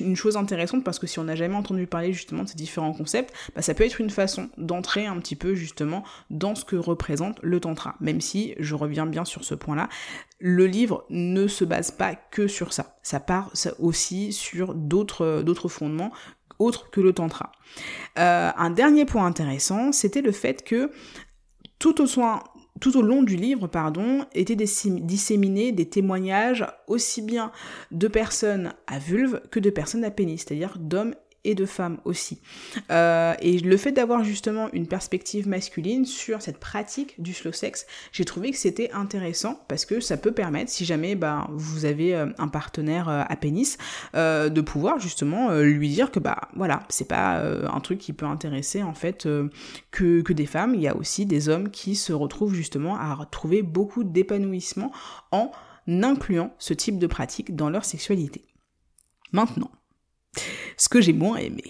une 0.00 0.16
chose 0.16 0.36
intéressante 0.36 0.84
parce 0.84 0.98
que 0.98 1.06
si 1.06 1.18
on 1.18 1.24
n'a 1.24 1.34
jamais 1.34 1.56
entendu 1.56 1.86
parler 1.86 2.12
justement 2.12 2.44
de 2.44 2.48
ces 2.48 2.56
différents 2.56 2.92
concepts, 2.92 3.34
bah, 3.54 3.62
ça 3.62 3.74
peut 3.74 3.84
être 3.84 4.00
une 4.00 4.10
façon 4.10 4.48
d'entrer 4.56 5.06
un 5.06 5.18
petit 5.18 5.36
peu 5.36 5.54
justement 5.54 6.04
dans 6.30 6.54
ce 6.54 6.64
que 6.64 6.76
représente 6.76 7.38
le 7.42 7.60
tantra. 7.60 7.96
Même 8.00 8.20
si 8.20 8.54
je 8.58 8.74
reviens 8.74 9.06
bien 9.06 9.24
sur 9.24 9.44
ce 9.44 9.54
point-là, 9.54 9.88
le 10.40 10.66
livre 10.66 11.04
ne 11.10 11.48
se 11.48 11.64
base 11.64 11.90
pas 11.90 12.14
que 12.14 12.46
sur 12.46 12.72
ça. 12.72 12.96
Ça 13.02 13.20
part 13.20 13.50
aussi 13.80 14.32
sur 14.32 14.74
d'autres 14.74 15.68
fondements 15.68 16.12
autre 16.58 16.90
que 16.90 17.00
le 17.00 17.12
tantra. 17.12 17.52
Euh, 18.18 18.50
un 18.56 18.70
dernier 18.70 19.04
point 19.04 19.26
intéressant, 19.26 19.92
c'était 19.92 20.22
le 20.22 20.32
fait 20.32 20.64
que 20.64 20.90
tout 21.78 22.00
au, 22.00 23.02
long 23.02 23.22
du 23.22 23.36
livre, 23.36 23.66
pardon, 23.68 24.24
étaient 24.34 24.56
disséminés 24.56 25.72
des 25.72 25.88
témoignages 25.88 26.66
aussi 26.86 27.22
bien 27.22 27.52
de 27.90 28.08
personnes 28.08 28.74
à 28.86 28.98
vulve 28.98 29.40
que 29.50 29.60
de 29.60 29.70
personnes 29.70 30.04
à 30.04 30.10
pénis, 30.10 30.44
c'est-à-dire 30.44 30.76
d'hommes 30.78 31.14
et 31.44 31.54
de 31.54 31.66
femmes 31.66 31.98
aussi. 32.04 32.40
Euh, 32.90 33.34
et 33.40 33.58
le 33.58 33.76
fait 33.76 33.92
d'avoir 33.92 34.24
justement 34.24 34.68
une 34.72 34.86
perspective 34.86 35.48
masculine 35.48 36.04
sur 36.04 36.42
cette 36.42 36.58
pratique 36.58 37.20
du 37.20 37.32
slow 37.32 37.52
sex, 37.52 37.86
j'ai 38.12 38.24
trouvé 38.24 38.50
que 38.50 38.56
c'était 38.56 38.90
intéressant 38.92 39.60
parce 39.68 39.84
que 39.84 40.00
ça 40.00 40.16
peut 40.16 40.32
permettre, 40.32 40.70
si 40.70 40.84
jamais 40.84 41.14
bah, 41.14 41.48
vous 41.52 41.84
avez 41.84 42.14
euh, 42.14 42.26
un 42.38 42.48
partenaire 42.48 43.08
euh, 43.08 43.22
à 43.28 43.36
pénis, 43.36 43.78
de 44.14 44.60
pouvoir 44.60 44.98
justement 44.98 45.52
lui 45.60 45.88
dire 45.88 46.10
que 46.10 46.18
bah 46.18 46.48
voilà, 46.54 46.82
c'est 46.88 47.06
pas 47.06 47.40
un 47.40 47.80
truc 47.80 47.98
qui 47.98 48.12
peut 48.12 48.26
intéresser 48.26 48.82
en 48.82 48.94
fait 48.94 49.28
que, 49.90 50.20
que 50.22 50.32
des 50.32 50.46
femmes. 50.46 50.74
Il 50.74 50.80
y 50.80 50.88
a 50.88 50.96
aussi 50.96 51.26
des 51.26 51.48
hommes 51.48 51.70
qui 51.70 51.94
se 51.94 52.12
retrouvent 52.12 52.54
justement 52.54 52.96
à 52.96 53.26
trouver 53.30 53.62
beaucoup 53.62 54.04
d'épanouissement 54.04 54.92
en 55.30 55.50
incluant 55.86 56.54
ce 56.58 56.74
type 56.74 56.98
de 56.98 57.06
pratique 57.06 57.54
dans 57.54 57.70
leur 57.70 57.84
sexualité. 57.84 58.44
Maintenant, 59.32 59.70
ce 60.76 60.88
que 60.88 61.00
j'ai 61.00 61.12
moins 61.12 61.36
aimé, 61.36 61.64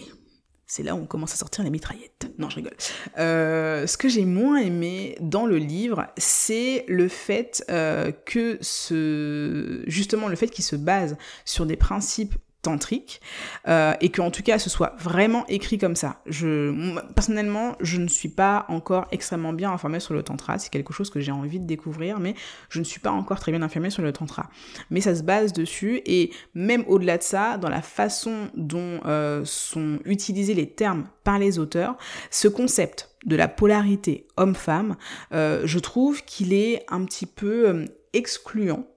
c'est 0.69 0.83
là 0.83 0.93
où 0.93 0.99
on 0.99 1.05
commence 1.07 1.33
à 1.33 1.35
sortir 1.35 1.63
les 1.63 1.71
mitraillettes. 1.71 2.31
Non, 2.37 2.49
je 2.49 2.57
rigole. 2.57 2.75
Euh, 3.17 3.87
ce 3.87 3.97
que 3.97 4.07
j'ai 4.07 4.23
moins 4.23 4.57
aimé 4.57 5.17
dans 5.19 5.47
le 5.47 5.57
livre, 5.57 6.05
c'est 6.17 6.85
le 6.87 7.07
fait 7.07 7.63
euh, 7.71 8.11
que 8.11 8.59
ce, 8.61 9.83
justement, 9.87 10.27
le 10.27 10.35
fait 10.35 10.47
qu'il 10.47 10.63
se 10.63 10.75
base 10.75 11.17
sur 11.43 11.65
des 11.65 11.75
principes 11.75 12.35
tantrique 12.61 13.21
euh, 13.67 13.93
et 14.01 14.09
que 14.09 14.21
en 14.21 14.31
tout 14.31 14.43
cas 14.43 14.59
ce 14.59 14.69
soit 14.69 14.95
vraiment 14.99 15.45
écrit 15.47 15.77
comme 15.77 15.95
ça. 15.95 16.21
Je 16.25 16.97
personnellement, 17.13 17.75
je 17.79 17.97
ne 17.97 18.07
suis 18.07 18.29
pas 18.29 18.65
encore 18.67 19.07
extrêmement 19.11 19.53
bien 19.53 19.71
informée 19.71 19.99
sur 19.99 20.13
le 20.13 20.23
tantra, 20.23 20.59
c'est 20.59 20.69
quelque 20.69 20.93
chose 20.93 21.09
que 21.09 21.19
j'ai 21.19 21.31
envie 21.31 21.59
de 21.59 21.65
découvrir 21.65 22.19
mais 22.19 22.35
je 22.69 22.79
ne 22.79 22.83
suis 22.83 22.99
pas 22.99 23.11
encore 23.11 23.39
très 23.39 23.51
bien 23.51 23.61
informée 23.61 23.89
sur 23.89 24.03
le 24.03 24.11
tantra. 24.11 24.49
Mais 24.89 25.01
ça 25.01 25.15
se 25.15 25.23
base 25.23 25.53
dessus 25.53 26.01
et 26.05 26.31
même 26.53 26.83
au-delà 26.87 27.17
de 27.17 27.23
ça, 27.23 27.57
dans 27.57 27.69
la 27.69 27.81
façon 27.81 28.49
dont 28.55 28.99
euh, 29.05 29.41
sont 29.45 29.99
utilisés 30.05 30.53
les 30.53 30.69
termes 30.69 31.07
par 31.23 31.39
les 31.39 31.59
auteurs, 31.59 31.97
ce 32.29 32.47
concept 32.47 33.09
de 33.25 33.35
la 33.35 33.47
polarité 33.47 34.27
homme-femme, 34.37 34.95
euh, 35.33 35.61
je 35.65 35.79
trouve 35.79 36.23
qu'il 36.23 36.53
est 36.53 36.85
un 36.89 37.03
petit 37.05 37.25
peu 37.25 37.85
excluant 38.13 38.87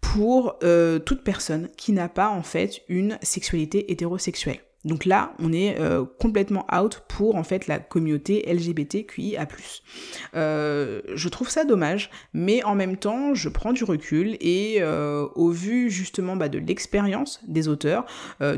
pour 0.00 0.56
euh, 0.62 0.98
toute 0.98 1.22
personne 1.22 1.68
qui 1.76 1.92
n'a 1.92 2.08
pas 2.08 2.30
en 2.30 2.42
fait 2.42 2.82
une 2.88 3.18
sexualité 3.22 3.92
hétérosexuelle. 3.92 4.60
Donc 4.84 5.04
là, 5.04 5.34
on 5.38 5.52
est 5.52 5.78
euh, 5.78 6.04
complètement 6.18 6.66
out 6.74 7.02
pour 7.06 7.36
en 7.36 7.44
fait 7.44 7.66
la 7.66 7.78
communauté 7.78 8.42
LGBTQIA+. 8.50 9.46
Euh, 10.34 11.02
je 11.14 11.28
trouve 11.28 11.50
ça 11.50 11.64
dommage, 11.64 12.10
mais 12.32 12.64
en 12.64 12.74
même 12.74 12.96
temps, 12.96 13.34
je 13.34 13.50
prends 13.50 13.74
du 13.74 13.84
recul 13.84 14.38
et 14.40 14.78
euh, 14.80 15.26
au 15.34 15.50
vu 15.50 15.90
justement 15.90 16.34
bah, 16.36 16.48
de 16.48 16.58
l'expérience 16.58 17.40
des 17.46 17.68
auteurs, 17.68 18.06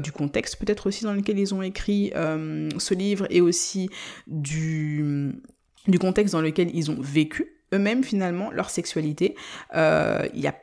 du 0.00 0.12
contexte 0.12 0.56
peut-être 0.56 0.86
aussi 0.86 1.04
dans 1.04 1.12
lequel 1.12 1.38
ils 1.38 1.54
ont 1.54 1.62
écrit 1.62 2.12
ce 2.14 2.94
livre 2.94 3.26
et 3.30 3.40
aussi 3.40 3.90
du, 4.26 5.32
du 5.88 5.98
contexte 5.98 6.32
dans 6.32 6.40
lequel 6.40 6.70
ils 6.74 6.90
ont 6.90 6.98
vécu 7.00 7.56
eux-mêmes 7.72 8.04
finalement 8.04 8.50
leur 8.50 8.70
sexualité, 8.70 9.34
il 9.74 10.40
y 10.40 10.46
a 10.46 10.54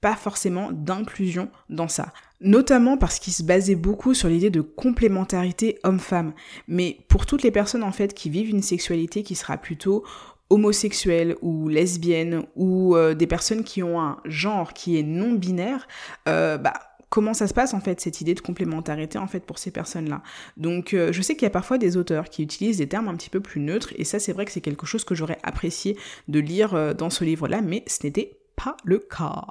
pas 0.00 0.16
forcément 0.16 0.70
d'inclusion 0.72 1.50
dans 1.68 1.88
ça. 1.88 2.12
Notamment 2.40 2.96
parce 2.96 3.18
qu'il 3.18 3.32
se 3.32 3.42
basait 3.42 3.74
beaucoup 3.74 4.14
sur 4.14 4.28
l'idée 4.28 4.50
de 4.50 4.62
complémentarité 4.62 5.78
homme-femme. 5.84 6.32
Mais 6.68 6.98
pour 7.08 7.26
toutes 7.26 7.42
les 7.42 7.50
personnes 7.50 7.82
en 7.82 7.92
fait 7.92 8.14
qui 8.14 8.30
vivent 8.30 8.50
une 8.50 8.62
sexualité 8.62 9.22
qui 9.22 9.34
sera 9.34 9.58
plutôt 9.58 10.04
homosexuelle 10.48 11.36
ou 11.42 11.68
lesbienne 11.68 12.44
ou 12.56 12.96
euh, 12.96 13.14
des 13.14 13.26
personnes 13.26 13.62
qui 13.62 13.82
ont 13.82 14.00
un 14.00 14.18
genre 14.24 14.72
qui 14.72 14.98
est 14.98 15.02
non 15.02 15.32
binaire, 15.32 15.86
euh, 16.28 16.58
bah 16.58 16.74
comment 17.08 17.34
ça 17.34 17.46
se 17.46 17.54
passe 17.54 17.74
en 17.74 17.80
fait 17.80 18.00
cette 18.00 18.20
idée 18.20 18.34
de 18.34 18.40
complémentarité 18.40 19.18
en 19.18 19.26
fait 19.26 19.40
pour 19.40 19.58
ces 19.58 19.70
personnes-là? 19.70 20.22
Donc 20.56 20.94
euh, 20.94 21.12
je 21.12 21.22
sais 21.22 21.34
qu'il 21.34 21.42
y 21.42 21.46
a 21.46 21.50
parfois 21.50 21.78
des 21.78 21.96
auteurs 21.96 22.28
qui 22.30 22.42
utilisent 22.42 22.78
des 22.78 22.88
termes 22.88 23.08
un 23.08 23.16
petit 23.16 23.30
peu 23.30 23.40
plus 23.40 23.60
neutres 23.60 23.92
et 23.96 24.04
ça 24.04 24.18
c'est 24.18 24.32
vrai 24.32 24.44
que 24.44 24.52
c'est 24.52 24.60
quelque 24.60 24.86
chose 24.86 25.04
que 25.04 25.14
j'aurais 25.14 25.38
apprécié 25.42 25.96
de 26.28 26.40
lire 26.40 26.94
dans 26.94 27.10
ce 27.10 27.22
livre-là, 27.22 27.60
mais 27.60 27.84
ce 27.86 28.06
n'était 28.06 28.38
pas 28.56 28.76
le 28.84 28.98
cas. 28.98 29.46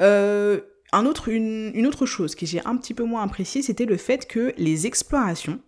Euh, 0.00 0.60
un 0.92 1.06
autre, 1.06 1.28
une, 1.28 1.86
autre 1.86 2.06
chose 2.06 2.34
que 2.34 2.46
j'ai 2.46 2.64
un 2.64 2.76
petit 2.76 2.94
peu 2.94 3.04
moins 3.04 3.22
appréciée, 3.22 3.62
c'était 3.62 3.84
le 3.84 3.96
fait 3.96 4.26
que 4.26 4.54
les 4.56 4.86
explorations 4.86 5.60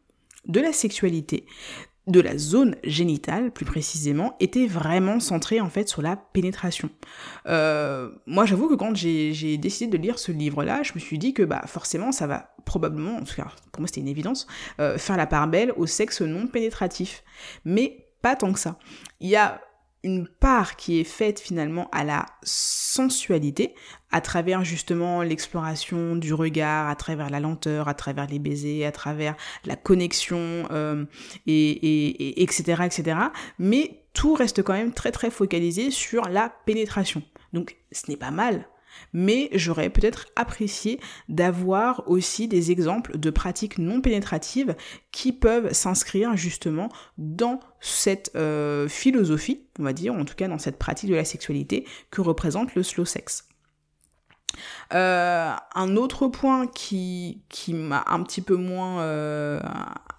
de 0.46 0.60
la 0.60 0.72
sexualité, 0.72 1.44
de 2.06 2.20
la 2.20 2.38
zone 2.38 2.76
génitale 2.82 3.52
plus 3.52 3.66
précisément, 3.66 4.34
étaient 4.40 4.66
vraiment 4.66 5.20
centrées 5.20 5.60
en 5.60 5.68
fait 5.68 5.88
sur 5.88 6.00
la 6.00 6.16
pénétration. 6.16 6.88
Euh, 7.46 8.10
moi 8.26 8.46
j'avoue 8.46 8.68
que 8.68 8.74
quand 8.74 8.96
j'ai 8.96 9.58
décidé 9.58 9.98
de 9.98 10.02
lire 10.02 10.18
ce 10.18 10.32
livre-là, 10.32 10.82
je 10.82 10.92
me 10.94 11.00
suis 11.00 11.18
dit 11.18 11.34
que 11.34 11.42
bah 11.42 11.62
forcément 11.66 12.12
ça 12.12 12.26
va 12.26 12.54
probablement, 12.64 13.16
en 13.16 13.24
tout 13.24 13.34
cas 13.34 13.48
pour 13.72 13.82
moi 13.82 13.88
c'était 13.88 14.00
une 14.00 14.08
évidence, 14.08 14.46
euh, 14.80 14.96
faire 14.96 15.18
la 15.18 15.26
part 15.26 15.48
belle 15.48 15.72
au 15.76 15.86
sexe 15.86 16.22
non 16.22 16.46
pénétratif. 16.46 17.22
Mais 17.66 18.06
pas 18.22 18.36
tant 18.36 18.52
que 18.52 18.58
ça. 18.58 18.78
Il 19.20 19.28
y 19.28 19.36
a 19.36 19.60
une 20.02 20.26
part 20.26 20.76
qui 20.76 21.00
est 21.00 21.04
faite 21.04 21.40
finalement 21.40 21.88
à 21.92 22.04
la 22.04 22.26
sensualité, 22.42 23.75
à 24.11 24.21
travers 24.21 24.64
justement 24.64 25.23
l'exploration 25.23 26.16
du 26.16 26.33
regard, 26.33 26.88
à 26.88 26.97
travers 26.97 27.28
la 27.28 27.40
lenteur, 27.40 27.88
à 27.88 27.95
travers 27.95 28.26
les 28.26 28.38
baisers, 28.38 28.87
à 28.87 28.92
travers 28.92 29.37
la 29.64 29.76
connexion, 29.76 30.66
euh, 30.71 31.04
et, 31.47 31.71
et, 31.71 32.42
etc., 32.42 32.83
etc. 32.87 33.19
Mais 33.59 34.02
tout 34.14 34.35
reste 34.35 34.62
quand 34.62 34.73
même 34.73 34.92
très 34.92 35.12
très 35.12 35.30
focalisé 35.30 35.90
sur 35.90 36.28
la 36.28 36.52
pénétration. 36.64 37.23
Donc 37.52 37.76
ce 37.92 38.11
n'est 38.11 38.16
pas 38.16 38.30
mal, 38.30 38.66
Mais 39.12 39.49
j'aurais 39.52 39.90
peut-être 39.90 40.26
apprécié 40.37 41.00
d'avoir 41.28 42.09
aussi 42.09 42.49
des 42.49 42.70
exemples 42.70 43.18
de 43.18 43.30
pratiques 43.30 43.78
non 43.78 44.00
pénétratives 44.00 44.76
qui 45.12 45.32
peuvent 45.32 45.73
s'inscrire 45.73 46.37
justement 46.37 46.88
dans 47.18 47.61
cette 47.80 48.30
euh, 48.37 48.88
philosophie, 48.88 49.62
on 49.78 49.85
va 49.85 49.92
dire, 49.92 50.14
en 50.14 50.25
tout 50.25 50.35
cas 50.35 50.49
dans 50.49 50.59
cette 50.59 50.78
pratique 50.78 51.11
de 51.11 51.14
la 51.14 51.25
sexualité 51.25 51.87
que 52.11 52.20
représente 52.20 52.75
le 52.75 52.82
slow 52.82 53.04
sex. 53.04 53.50
Euh, 54.92 55.52
un 55.75 55.97
autre 55.97 56.26
point 56.28 56.66
qui, 56.66 57.40
m'a 57.69 58.04
un 58.07 58.23
petit 58.23 58.40
peu 58.40 58.57
moins 58.57 59.02
euh, 59.02 59.61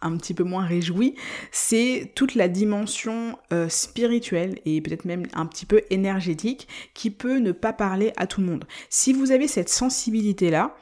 un 0.01 0.17
petit 0.17 0.33
peu 0.33 0.43
moins 0.43 0.65
réjoui, 0.65 1.15
c'est 1.51 2.11
toute 2.15 2.35
la 2.35 2.47
dimension 2.47 3.37
euh, 3.53 3.69
spirituelle 3.69 4.59
et 4.65 4.81
peut-être 4.81 5.05
même 5.05 5.27
un 5.33 5.45
petit 5.45 5.65
peu 5.65 5.81
énergétique 5.89 6.67
qui 6.93 7.11
peut 7.11 7.37
ne 7.37 7.51
pas 7.51 7.73
parler 7.73 8.13
à 8.17 8.27
tout 8.27 8.41
le 8.41 8.47
monde. 8.47 8.65
Si 8.89 9.13
vous 9.13 9.31
avez 9.31 9.47
cette 9.47 9.69
sensibilité 9.69 10.49
là, 10.49 10.75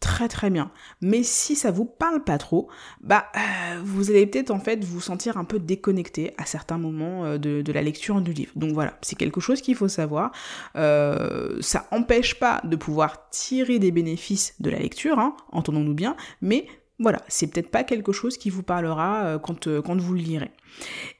très 0.00 0.28
très 0.28 0.50
bien. 0.50 0.70
Mais 1.00 1.22
si 1.22 1.56
ça 1.56 1.70
vous 1.70 1.84
parle 1.84 2.22
pas 2.22 2.38
trop, 2.38 2.68
bah 3.00 3.26
euh, 3.36 3.80
vous 3.82 4.10
allez 4.10 4.26
peut-être 4.26 4.50
en 4.50 4.60
fait 4.60 4.84
vous 4.84 5.00
sentir 5.00 5.36
un 5.36 5.44
peu 5.44 5.58
déconnecté 5.58 6.34
à 6.38 6.44
certains 6.44 6.78
moments 6.78 7.24
euh, 7.24 7.38
de, 7.38 7.72
la 7.72 7.82
lecture 7.82 8.20
du 8.20 8.32
livre. 8.32 8.52
Donc 8.56 8.72
voilà, 8.72 8.96
c'est 9.02 9.16
quelque 9.16 9.40
chose 9.40 9.60
qu'il 9.60 9.74
faut 9.74 9.88
savoir. 9.88 10.32
Euh, 10.76 11.58
ça 11.60 11.86
empêche 11.90 12.38
pas 12.38 12.60
de 12.64 12.76
pouvoir 12.76 13.28
tirer 13.30 13.78
des 13.78 13.90
bénéfices 13.90 14.54
de 14.60 14.70
la 14.70 14.78
lecture, 14.78 15.18
hein, 15.18 15.36
entendons-nous 15.52 15.94
bien, 15.94 16.16
mais 16.40 16.66
voilà, 16.98 17.22
c'est 17.28 17.46
peut-être 17.48 17.70
pas 17.70 17.84
quelque 17.84 18.12
chose 18.12 18.38
qui 18.38 18.50
vous 18.50 18.64
parlera 18.64 19.38
quand, 19.40 19.68
quand 19.82 20.00
vous 20.00 20.14
le 20.14 20.20
lirez. 20.20 20.50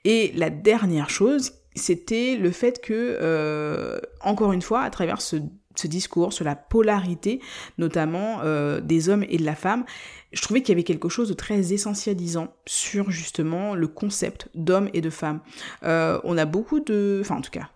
Et 0.04 0.32
la 0.34 0.50
dernière 0.50 1.08
chose, 1.08 1.52
c'était 1.76 2.34
le 2.34 2.50
fait 2.50 2.80
que, 2.80 4.00
encore 4.20 4.52
une 4.52 4.62
fois, 4.62 4.80
à 4.80 4.90
travers 4.90 5.20
ce 5.20 5.36
ce 5.78 5.86
discours 5.86 6.32
sur 6.32 6.44
la 6.44 6.56
polarité, 6.56 7.40
notamment 7.78 8.40
euh, 8.42 8.80
des 8.80 9.08
hommes 9.08 9.24
et 9.28 9.38
de 9.38 9.44
la 9.44 9.54
femme, 9.54 9.84
je 10.32 10.42
trouvais 10.42 10.60
qu'il 10.60 10.70
y 10.70 10.76
avait 10.76 10.84
quelque 10.84 11.08
chose 11.08 11.28
de 11.28 11.34
très 11.34 11.72
essentialisant 11.72 12.52
sur 12.66 13.10
justement 13.10 13.74
le 13.74 13.88
concept 13.88 14.48
d'homme 14.54 14.90
et 14.92 15.00
de 15.00 15.10
femme. 15.10 15.40
Euh, 15.84 16.20
on 16.24 16.36
a 16.36 16.44
beaucoup 16.44 16.80
de... 16.80 17.18
Enfin 17.22 17.36
en 17.36 17.40
tout 17.40 17.50
cas, 17.50 17.70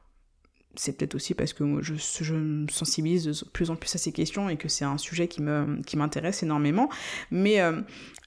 c'est 0.74 0.96
peut-être 0.96 1.14
aussi 1.14 1.34
parce 1.34 1.52
que 1.52 1.64
je, 1.80 2.34
me 2.34 2.68
sensibilise 2.68 3.24
de 3.24 3.48
plus 3.50 3.70
en 3.70 3.76
plus 3.76 3.94
à 3.94 3.98
ces 3.98 4.12
questions 4.12 4.48
et 4.48 4.56
que 4.56 4.68
c'est 4.68 4.84
un 4.84 4.98
sujet 4.98 5.28
qui 5.28 5.42
m'intéresse 5.42 6.38
qui 6.38 6.44
énormément, 6.44 6.88
mais 7.30 7.60
euh, 7.60 7.80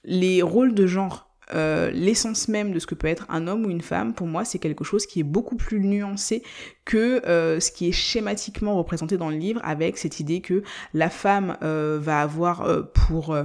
les 0.04 0.42
rôles 0.42 0.74
de 0.74 0.86
genre 0.86 1.28
euh, 1.54 1.90
l'essence 1.90 2.48
même 2.48 2.72
de 2.72 2.78
ce 2.78 2.86
que 2.86 2.94
peut 2.94 3.06
être 3.06 3.26
un 3.28 3.46
homme 3.46 3.66
ou 3.66 3.70
une 3.70 3.80
femme, 3.80 4.14
pour 4.14 4.26
moi, 4.26 4.44
c'est 4.44 4.58
quelque 4.58 4.84
chose 4.84 5.06
qui 5.06 5.20
est 5.20 5.24
beaucoup 5.24 5.56
plus 5.56 5.80
nuancé 5.80 6.42
que 6.84 7.26
euh, 7.26 7.60
ce 7.60 7.70
qui 7.70 7.88
est 7.88 7.92
schématiquement 7.92 8.76
représenté 8.76 9.16
dans 9.16 9.30
le 9.30 9.36
livre, 9.36 9.60
avec 9.64 9.98
cette 9.98 10.20
idée 10.20 10.40
que 10.40 10.62
la 10.94 11.10
femme 11.10 11.56
euh, 11.62 11.98
va 12.00 12.20
avoir 12.20 12.66
pour 12.92 13.36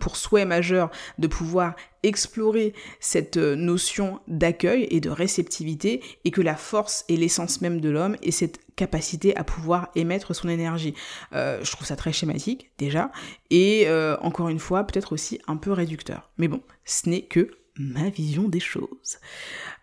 pour 0.00 0.16
souhait 0.16 0.44
majeur 0.44 0.90
de 1.18 1.26
pouvoir 1.26 1.74
explorer 2.02 2.74
cette 3.00 3.36
notion 3.36 4.20
d'accueil 4.28 4.86
et 4.90 5.00
de 5.00 5.10
réceptivité 5.10 6.02
et 6.24 6.30
que 6.30 6.40
la 6.40 6.56
force 6.56 7.04
et 7.08 7.16
l'essence 7.16 7.60
même 7.60 7.80
de 7.80 7.88
l'homme 7.88 8.16
est 8.22 8.30
cette 8.30 8.58
capacité 8.76 9.36
à 9.36 9.44
pouvoir 9.44 9.90
émettre 9.94 10.34
son 10.34 10.48
énergie. 10.48 10.94
Euh, 11.32 11.60
je 11.62 11.70
trouve 11.70 11.86
ça 11.86 11.96
très 11.96 12.12
schématique 12.12 12.70
déjà 12.78 13.10
et 13.50 13.84
euh, 13.86 14.16
encore 14.20 14.48
une 14.48 14.58
fois 14.58 14.84
peut-être 14.84 15.12
aussi 15.12 15.40
un 15.46 15.56
peu 15.56 15.72
réducteur. 15.72 16.30
Mais 16.38 16.48
bon, 16.48 16.60
ce 16.84 17.08
n'est 17.08 17.22
que 17.22 17.50
ma 17.76 18.08
vision 18.08 18.48
des 18.48 18.60
choses. 18.60 19.18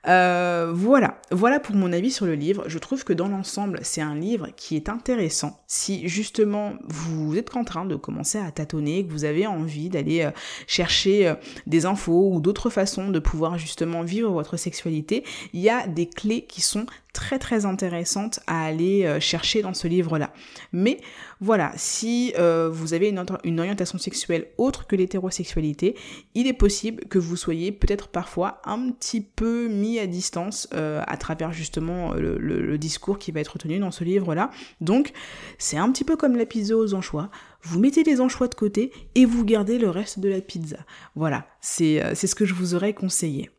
Euh, 0.07 0.71
voilà, 0.73 1.21
voilà 1.29 1.59
pour 1.59 1.75
mon 1.75 1.93
avis 1.93 2.09
sur 2.09 2.25
le 2.25 2.33
livre. 2.33 2.63
Je 2.67 2.79
trouve 2.79 3.03
que 3.03 3.13
dans 3.13 3.27
l'ensemble, 3.27 3.79
c'est 3.83 4.01
un 4.01 4.15
livre 4.15 4.47
qui 4.55 4.75
est 4.75 4.89
intéressant. 4.89 5.61
Si 5.67 6.07
justement 6.07 6.73
vous 6.87 7.37
êtes 7.37 7.55
en 7.55 7.63
train 7.63 7.85
de 7.85 7.95
commencer 7.95 8.39
à 8.39 8.49
tâtonner, 8.51 9.05
que 9.05 9.11
vous 9.11 9.25
avez 9.25 9.45
envie 9.45 9.89
d'aller 9.89 10.21
euh, 10.21 10.31
chercher 10.67 11.27
euh, 11.27 11.35
des 11.67 11.85
infos 11.85 12.31
ou 12.33 12.39
d'autres 12.39 12.69
façons 12.69 13.09
de 13.09 13.19
pouvoir 13.19 13.57
justement 13.57 14.01
vivre 14.01 14.31
votre 14.31 14.57
sexualité, 14.57 15.23
il 15.53 15.59
y 15.59 15.69
a 15.69 15.85
des 15.85 16.07
clés 16.07 16.45
qui 16.45 16.61
sont 16.61 16.85
très 17.13 17.39
très 17.39 17.65
intéressantes 17.65 18.39
à 18.47 18.63
aller 18.65 19.19
chercher 19.19 19.61
dans 19.61 19.73
ce 19.73 19.87
livre-là. 19.87 20.33
Mais 20.71 20.99
voilà, 21.39 21.71
si 21.75 22.33
vous 22.37 22.93
avez 22.93 23.09
une, 23.43 23.59
orientation 23.59 23.97
sexuelle 23.97 24.47
autre 24.57 24.87
que 24.87 24.95
l'hétérosexualité, 24.95 25.95
il 26.35 26.47
est 26.47 26.53
possible 26.53 27.05
que 27.05 27.19
vous 27.19 27.35
soyez 27.35 27.71
peut-être 27.71 28.07
parfois 28.07 28.61
un 28.65 28.91
petit 28.91 29.21
peu 29.21 29.67
mis 29.67 29.99
à 29.99 30.07
distance 30.07 30.67
euh, 30.73 31.01
à 31.07 31.17
travers 31.17 31.51
justement 31.51 32.13
le, 32.13 32.37
le, 32.37 32.77
discours 32.77 33.19
qui 33.19 33.31
va 33.31 33.39
être 33.39 33.57
tenu 33.57 33.79
dans 33.79 33.91
ce 33.91 34.03
livre-là. 34.03 34.49
Donc 34.79 35.11
c'est 35.57 35.77
un 35.77 35.91
petit 35.91 36.03
peu 36.03 36.15
comme 36.15 36.35
la 36.35 36.45
pizza 36.45 36.75
aux 36.75 36.93
anchois. 36.93 37.29
Vous 37.61 37.79
mettez 37.79 38.03
les 38.03 38.21
anchois 38.21 38.47
de 38.47 38.55
côté 38.55 38.91
et 39.15 39.25
vous 39.25 39.45
gardez 39.45 39.77
le 39.77 39.89
reste 39.89 40.19
de 40.19 40.29
la 40.29 40.41
pizza. 40.41 40.77
Voilà, 41.15 41.47
c'est 41.59 42.01
euh, 42.03 42.15
ce 42.15 42.35
que 42.35 42.45
je 42.45 42.53
vous 42.53 42.75
aurais 42.75 42.93
conseillé. 42.93 43.49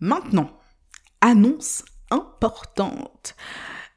Maintenant, 0.00 0.50
annonce 1.20 1.84
importante. 2.10 3.34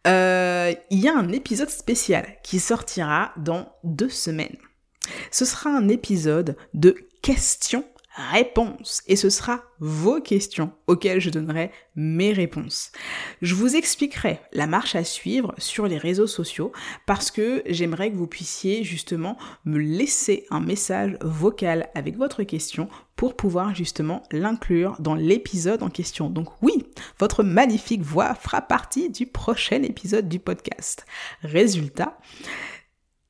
Euh, 0.08 0.74
il 0.90 1.00
y 1.00 1.08
a 1.08 1.18
un 1.18 1.30
épisode 1.30 1.70
spécial 1.70 2.38
qui 2.44 2.60
sortira 2.60 3.34
dans 3.38 3.74
deux 3.84 4.10
semaines. 4.10 4.58
Ce 5.32 5.46
sera 5.46 5.70
un 5.70 5.88
épisode 5.90 6.56
de 6.74 6.96
questions 7.22 7.86
réponses 8.32 9.02
et 9.08 9.16
ce 9.16 9.30
sera 9.30 9.64
vos 9.80 10.20
questions 10.20 10.72
auxquelles 10.88 11.22
je 11.22 11.30
donnerai 11.30 11.72
mes 11.96 12.34
réponses. 12.34 12.92
Je 13.42 13.56
vous 13.56 13.76
expliquerai 13.76 14.40
la 14.52 14.68
marche 14.68 14.96
à 14.96 15.04
suivre 15.04 15.54
sur 15.58 15.88
les 15.88 15.98
réseaux 15.98 16.28
sociaux 16.28 16.72
parce 17.06 17.32
que 17.32 17.64
j'aimerais 17.66 18.12
que 18.12 18.18
vous 18.18 18.28
puissiez 18.28 18.84
justement 18.84 19.38
me 19.66 19.80
laisser 19.80 20.46
un 20.50 20.60
message 20.60 21.18
vocal 21.22 21.90
avec 21.96 22.18
votre 22.18 22.44
question 22.44 22.90
pour 23.16 23.36
pouvoir 23.36 23.74
justement 23.74 24.24
l'inclure 24.32 24.96
dans 25.00 25.16
l'épisode 25.16 25.84
en 25.84 25.90
question. 25.90 26.30
Donc 26.30 26.50
oui, 26.62 26.86
votre 27.20 27.44
magnifique 27.44 28.02
voix 28.02 28.36
fera 28.36 28.62
partie 28.62 29.10
du 29.10 29.26
prochain 29.26 29.84
épisode 29.84 30.30
du 30.30 30.40
podcast. 30.40 31.06
Résultat, 31.42 32.18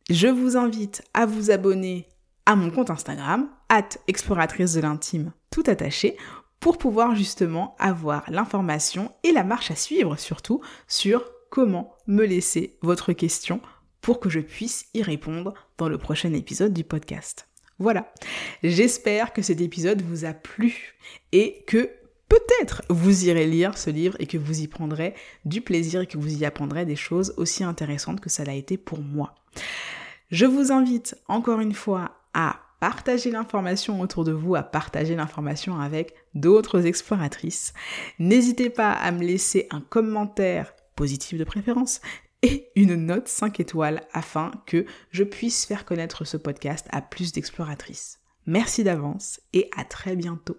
je 0.10 0.28
vous 0.28 0.58
invite 0.58 1.04
à 1.14 1.28
vous 1.28 1.52
abonner 1.52 2.09
à 2.50 2.56
mon 2.56 2.72
compte 2.72 2.90
Instagram, 2.90 3.48
at 3.70 3.90
exploratrice 4.08 4.74
de 4.74 4.82
l'intime, 4.82 5.34
tout 5.52 5.62
attaché, 5.68 6.18
pour 6.60 6.80
pouvoir 6.80 7.16
justement 7.16 7.76
avoir 7.78 8.24
l'information 8.28 9.12
et 9.24 9.32
la 9.32 9.44
marche 9.44 9.70
à 9.70 9.76
suivre 9.76 10.16
surtout 10.16 10.60
sur 10.88 11.24
comment 11.52 11.94
me 12.08 12.26
laisser 12.26 12.80
votre 12.82 13.14
question 13.14 13.62
pour 14.02 14.20
que 14.20 14.32
je 14.32 14.40
puisse 14.40 14.88
y 14.96 15.04
répondre 15.04 15.54
dans 15.78 15.88
le 15.90 16.00
prochain 16.00 16.34
épisode 16.34 16.74
du 16.74 16.84
podcast. 16.84 17.48
Voilà, 17.78 18.12
j'espère 18.64 19.32
que 19.32 19.44
cet 19.44 19.62
épisode 19.62 20.02
vous 20.02 20.26
a 20.26 20.34
plu 20.34 20.96
et 21.32 21.64
que 21.68 21.92
peut-être 22.30 22.82
vous 22.90 23.26
irez 23.26 23.46
lire 23.46 23.78
ce 23.78 23.92
livre 23.92 24.16
et 24.18 24.26
que 24.26 24.40
vous 24.40 24.62
y 24.62 24.68
prendrez 24.68 25.14
du 25.46 25.62
plaisir 25.62 26.02
et 26.02 26.08
que 26.08 26.18
vous 26.18 26.42
y 26.42 26.46
apprendrez 26.46 26.86
des 26.86 26.96
choses 26.96 27.32
aussi 27.38 27.64
intéressantes 27.64 28.22
que 28.22 28.30
ça 28.32 28.44
l'a 28.44 28.56
été 28.56 28.76
pour 28.76 29.02
moi. 29.02 29.36
Je 30.32 30.48
vous 30.48 30.72
invite 30.72 31.16
encore 31.28 31.60
une 31.60 31.74
fois 31.74 32.19
à 32.34 32.60
partager 32.80 33.32
l'information 33.32 34.00
autour 34.02 34.24
de 34.24 34.32
vous, 34.32 34.56
à 34.56 34.64
partager 34.64 35.16
l'information 35.16 35.80
avec 35.80 36.14
d'autres 36.34 36.86
exploratrices. 36.86 37.74
N'hésitez 38.20 38.70
pas 38.70 38.92
à 38.92 39.12
me 39.12 39.24
laisser 39.24 39.68
un 39.72 39.82
commentaire 39.82 40.74
positif 40.96 41.38
de 41.38 41.44
préférence 41.44 42.02
et 42.42 42.70
une 42.76 42.96
note 42.96 43.28
5 43.28 43.60
étoiles 43.60 44.02
afin 44.14 44.52
que 44.66 44.86
je 45.12 45.24
puisse 45.24 45.66
faire 45.66 45.86
connaître 45.86 46.26
ce 46.26 46.38
podcast 46.38 46.88
à 46.92 47.02
plus 47.02 47.34
d'exploratrices. 47.34 48.20
Merci 48.46 48.84
d'avance 48.84 49.42
et 49.54 49.70
à 49.76 49.84
très 49.84 50.16
bientôt. 50.16 50.58